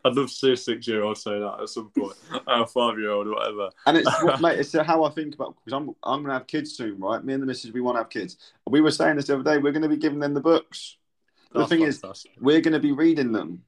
[0.05, 2.15] I'd love to see a six-year-old say that at some point,
[2.47, 3.69] a five-year-old or whatever.
[3.85, 6.71] And it's what, mate, it's how I think about because I'm I'm gonna have kids
[6.77, 7.23] soon, right?
[7.23, 8.37] Me and the missus, we want to have kids.
[8.69, 9.57] We were saying this the other day.
[9.57, 10.97] We're going to be giving them the books.
[11.51, 12.31] The That's thing fantastic.
[12.31, 13.63] is, we're going to be reading them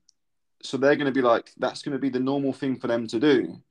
[0.63, 3.05] so they're going to be like that's going to be the normal thing for them
[3.07, 3.61] to do.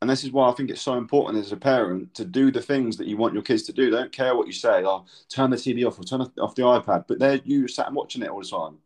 [0.00, 2.62] And this is why i think it's so important as a parent to do the
[2.62, 3.90] things that you want your kids to do.
[3.90, 6.62] They don't care what you say oh turn the tv off or turn off the
[6.62, 8.78] ipad but they're you sat and watching it all the time.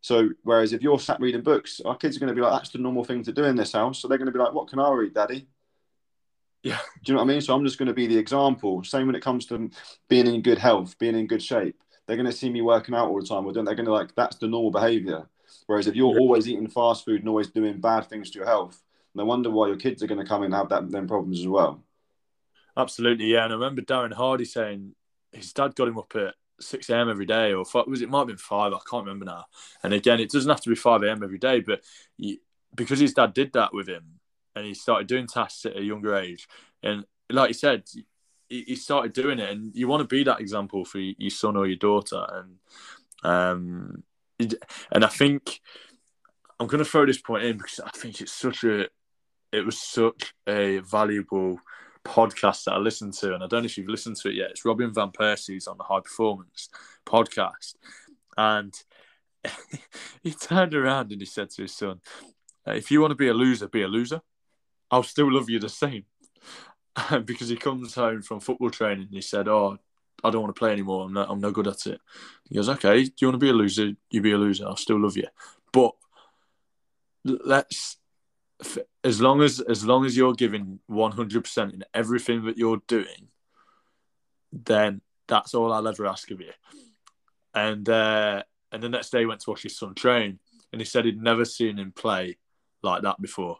[0.00, 2.70] So whereas if you're sat reading books our kids are going to be like that's
[2.70, 4.00] the normal thing to do in this house.
[4.00, 5.48] So they're going to be like what can i read daddy?
[6.62, 6.78] Yeah.
[7.04, 7.40] Do you know what i mean?
[7.40, 8.84] So i'm just going to be the example.
[8.84, 9.70] Same when it comes to
[10.08, 11.82] being in good health being in good shape.
[12.06, 14.14] They're going to see me working out all the time or they're going to like
[14.14, 15.26] that's the normal behavior
[15.66, 18.82] Whereas if you're always eating fast food and always doing bad things to your health,
[19.14, 21.48] no wonder why your kids are going to come and have that them problems as
[21.48, 21.82] well.
[22.76, 23.44] Absolutely, yeah.
[23.44, 24.94] And I remember Darren Hardy saying
[25.32, 27.08] his dad got him up at 6 a.m.
[27.08, 28.72] every day, or five, was it might have been five?
[28.72, 29.44] I can't remember now.
[29.82, 31.22] And again, it doesn't have to be 5 a.m.
[31.22, 31.82] every day, but
[32.74, 34.20] because his dad did that with him,
[34.54, 36.48] and he started doing tasks at a younger age,
[36.82, 37.84] and like you said,
[38.48, 41.56] he, he started doing it, and you want to be that example for your son
[41.56, 42.56] or your daughter, and
[43.24, 44.02] um,
[44.38, 45.60] and I think
[46.60, 48.88] I'm going to throw this point in because I think it's such a,
[49.52, 51.58] it was such a valuable
[52.04, 54.50] podcast that I listened to, and I don't know if you've listened to it yet.
[54.50, 56.68] It's Robin van Persie's on the High Performance
[57.06, 57.74] podcast,
[58.36, 58.74] and
[60.22, 62.00] he turned around and he said to his son,
[62.66, 64.20] uh, "If you want to be a loser, be a loser.
[64.90, 66.04] I'll still love you the same."
[67.24, 69.78] because he comes home from football training, he said, "Oh,
[70.24, 71.06] I don't want to play anymore.
[71.06, 72.00] I'm I'm no good at it.
[72.48, 73.92] He goes, okay, do you want to be a loser?
[74.10, 74.66] You be a loser.
[74.66, 75.26] I'll still love you.
[75.72, 75.92] But
[77.24, 77.98] let's,
[79.04, 83.28] as long as as long as you're giving 100 percent in everything that you're doing,
[84.52, 86.52] then that's all I'll ever ask of you.
[87.54, 88.42] And uh,
[88.72, 90.38] and the next day he went to watch his son train,
[90.72, 92.38] and he said he'd never seen him play
[92.82, 93.58] like that before.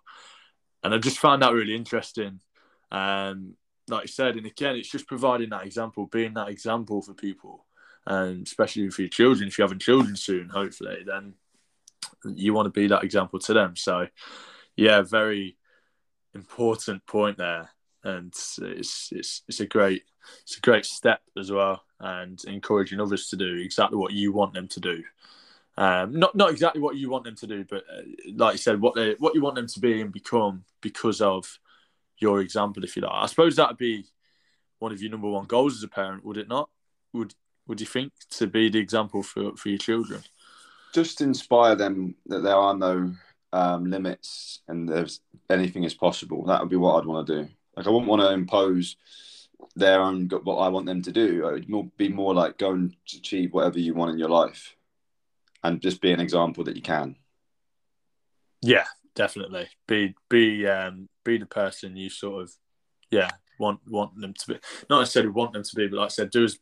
[0.82, 2.40] And I just found that really interesting.
[2.90, 3.54] Um,
[3.88, 7.66] like you said, and again, it's just providing that example, being that example for people,
[8.06, 9.48] and especially for your children.
[9.48, 11.34] If you're having children soon, hopefully, then
[12.24, 13.76] you want to be that example to them.
[13.76, 14.08] So,
[14.76, 15.56] yeah, very
[16.34, 17.70] important point there,
[18.04, 18.58] and it's
[19.12, 20.02] it's it's a great
[20.42, 24.54] it's a great step as well, and encouraging others to do exactly what you want
[24.54, 25.02] them to do.
[25.76, 28.02] Um, not not exactly what you want them to do, but uh,
[28.34, 31.58] like you said, what they what you want them to be and become because of
[32.18, 33.12] your example, if you like.
[33.12, 34.04] I suppose that'd be
[34.78, 36.68] one of your number one goals as a parent, would it not?
[37.12, 37.34] Would
[37.66, 40.22] Would you think to be the example for for your children?
[40.92, 43.12] Just inspire them that there are no
[43.52, 46.44] um, limits and there's anything is possible.
[46.46, 47.48] That would be what I'd want to do.
[47.76, 48.96] Like I wouldn't want to impose
[49.76, 51.46] their own what I want them to do.
[51.48, 54.74] It would be more like go and achieve whatever you want in your life,
[55.62, 57.16] and just be an example that you can.
[58.60, 58.86] Yeah,
[59.18, 59.68] definitely.
[59.88, 62.52] Be be um, be the person you sort of
[63.10, 64.58] yeah want want them to be.
[64.88, 66.58] Not necessarily want them to be, but like I said, do as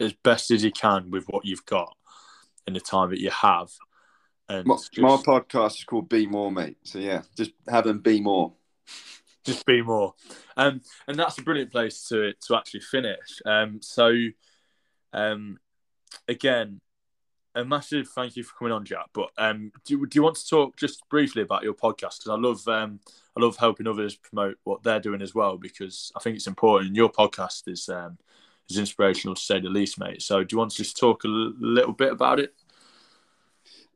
[0.00, 1.96] as best as you can with what you've got
[2.66, 3.70] in the time that you have.
[4.48, 6.78] And my, just, my podcast is called Be More, mate.
[6.82, 8.52] So yeah, just have them be more.
[9.44, 10.14] Just be more,
[10.56, 13.40] um, and that's a brilliant place to to actually finish.
[13.44, 14.12] Um, so,
[15.12, 15.58] um,
[16.28, 16.80] again,
[17.54, 19.06] a massive thank you for coming on, Jack.
[19.12, 22.20] But um, do, do you want to talk just briefly about your podcast?
[22.20, 23.00] Because I love um,
[23.36, 25.58] I love helping others promote what they're doing as well.
[25.58, 26.88] Because I think it's important.
[26.88, 28.18] And your podcast is um,
[28.68, 30.22] is inspirational to say the least, mate.
[30.22, 32.54] So do you want to just talk a l- little bit about it?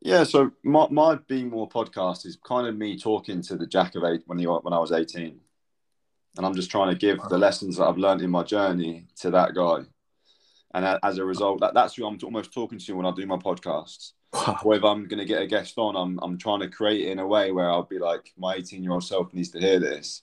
[0.02, 3.94] Yeah, so my, my Be More podcast is kind of me talking to the Jack
[3.96, 5.40] of eight when he when I was eighteen,
[6.36, 9.30] and I'm just trying to give the lessons that I've learned in my journey to
[9.30, 9.84] that guy,
[10.76, 13.38] and as a result, that, that's who I'm almost talking to when I do my
[13.38, 14.12] podcasts.
[14.34, 14.58] Wow.
[14.62, 17.12] Or if I'm going to get a guest on, I'm I'm trying to create it
[17.12, 19.80] in a way where I'll be like, my 18 year old self needs to hear
[19.80, 20.22] this.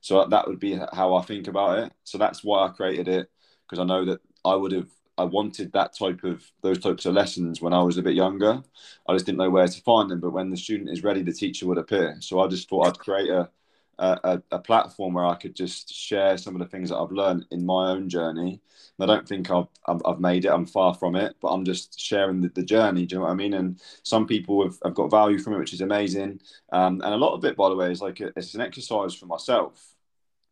[0.00, 1.92] So that would be how I think about it.
[2.04, 3.30] So that's why I created it
[3.68, 7.12] because I know that I would have I wanted that type of those types of
[7.12, 8.62] lessons when I was a bit younger.
[9.06, 10.20] I just didn't know where to find them.
[10.20, 12.16] But when the student is ready, the teacher would appear.
[12.20, 13.50] So I just thought I'd create a
[13.98, 17.46] a, a platform where I could just share some of the things that I've learned
[17.50, 18.60] in my own journey.
[18.98, 20.52] And I don't think I've, I've, I've made it.
[20.52, 23.06] I'm far from it, but I'm just sharing the, the, journey.
[23.06, 23.54] Do you know what I mean?
[23.54, 26.40] And some people have, have got value from it, which is amazing.
[26.72, 29.14] Um, and a lot of it, by the way, is like a, it's an exercise
[29.14, 29.94] for myself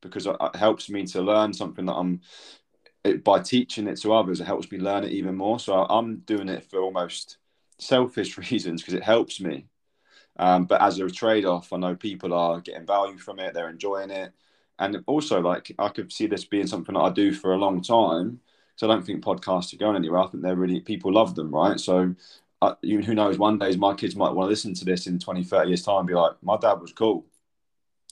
[0.01, 2.20] because it, it helps me to learn something that I'm
[3.05, 5.59] it, by teaching it to others, it helps me learn it even more.
[5.59, 7.38] So I'm doing it for almost
[7.78, 9.66] selfish reasons because it helps me.
[10.36, 13.68] Um, but as a trade off, I know people are getting value from it, they're
[13.68, 14.32] enjoying it.
[14.78, 17.82] And also, like, I could see this being something that I do for a long
[17.82, 18.40] time.
[18.76, 20.20] So I don't think podcasts are going anywhere.
[20.20, 21.78] I think they're really, people love them, right?
[21.78, 22.14] So
[22.62, 25.18] uh, you, who knows, one day my kids might want to listen to this in
[25.18, 27.26] 20, 30 years' time be like, my dad was cool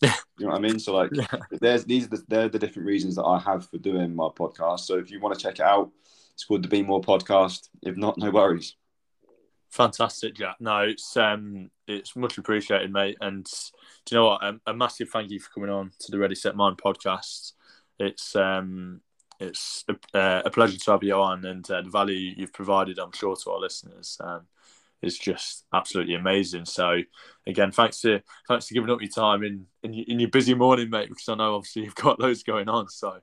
[0.02, 0.08] you
[0.38, 0.78] know what I mean?
[0.78, 1.26] So like, yeah.
[1.60, 4.80] there's these are the, they're the different reasons that I have for doing my podcast.
[4.80, 5.90] So if you want to check it out,
[6.32, 7.68] it's called the Be More Podcast.
[7.82, 8.76] If not, no worries.
[9.70, 10.56] Fantastic, Jack.
[10.58, 13.16] No, it's um, it's much appreciated, mate.
[13.20, 13.44] And
[14.04, 14.44] do you know what?
[14.44, 17.52] Um, a massive thank you for coming on to the Ready Set Mind podcast.
[17.98, 19.00] It's um,
[19.38, 22.98] it's a, uh, a pleasure to have you on, and uh, the value you've provided,
[22.98, 24.18] I'm sure, to our listeners.
[24.20, 24.42] Um,
[25.02, 26.66] is just absolutely amazing.
[26.66, 27.00] So
[27.46, 30.90] again, thanks to thanks for giving up your time in in, in your busy morning,
[30.90, 31.08] mate.
[31.08, 32.88] Because I know obviously you've got loads going on.
[32.88, 33.20] So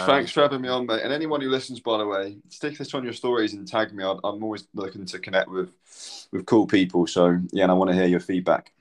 [0.00, 1.02] um, thanks for having me on, mate.
[1.02, 4.04] And anyone who listens, by the way, stick this on your stories and tag me.
[4.04, 5.74] I'm always looking to connect with
[6.32, 7.06] with cool people.
[7.06, 8.72] So yeah, and I want to hear your feedback.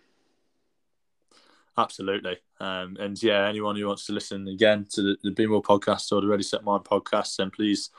[1.77, 2.37] Absolutely.
[2.59, 6.11] Um, and yeah, anyone who wants to listen again to the, the Be More podcast
[6.11, 7.89] or the Ready Set Mind podcast, then please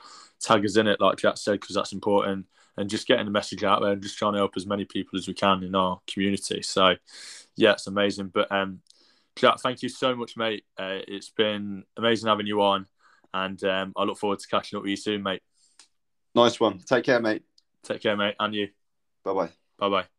[0.41, 2.47] tag us in it, like Jack said, because that's important
[2.77, 5.19] and just getting the message out there and just trying to help as many people
[5.19, 6.63] as we can in our community.
[6.63, 6.97] So,
[7.57, 8.29] yeah, it's amazing.
[8.29, 8.81] But um,
[9.35, 10.65] Jack, thank you so much, mate.
[10.79, 12.87] Uh, it's been amazing having you on,
[13.37, 15.43] and um, I look forward to catching up with you soon, mate.
[16.35, 16.79] Nice one.
[16.79, 17.43] Take care, mate.
[17.83, 18.69] Take care, mate, and you.
[19.25, 19.51] Bye bye.
[19.79, 20.16] Bye bye.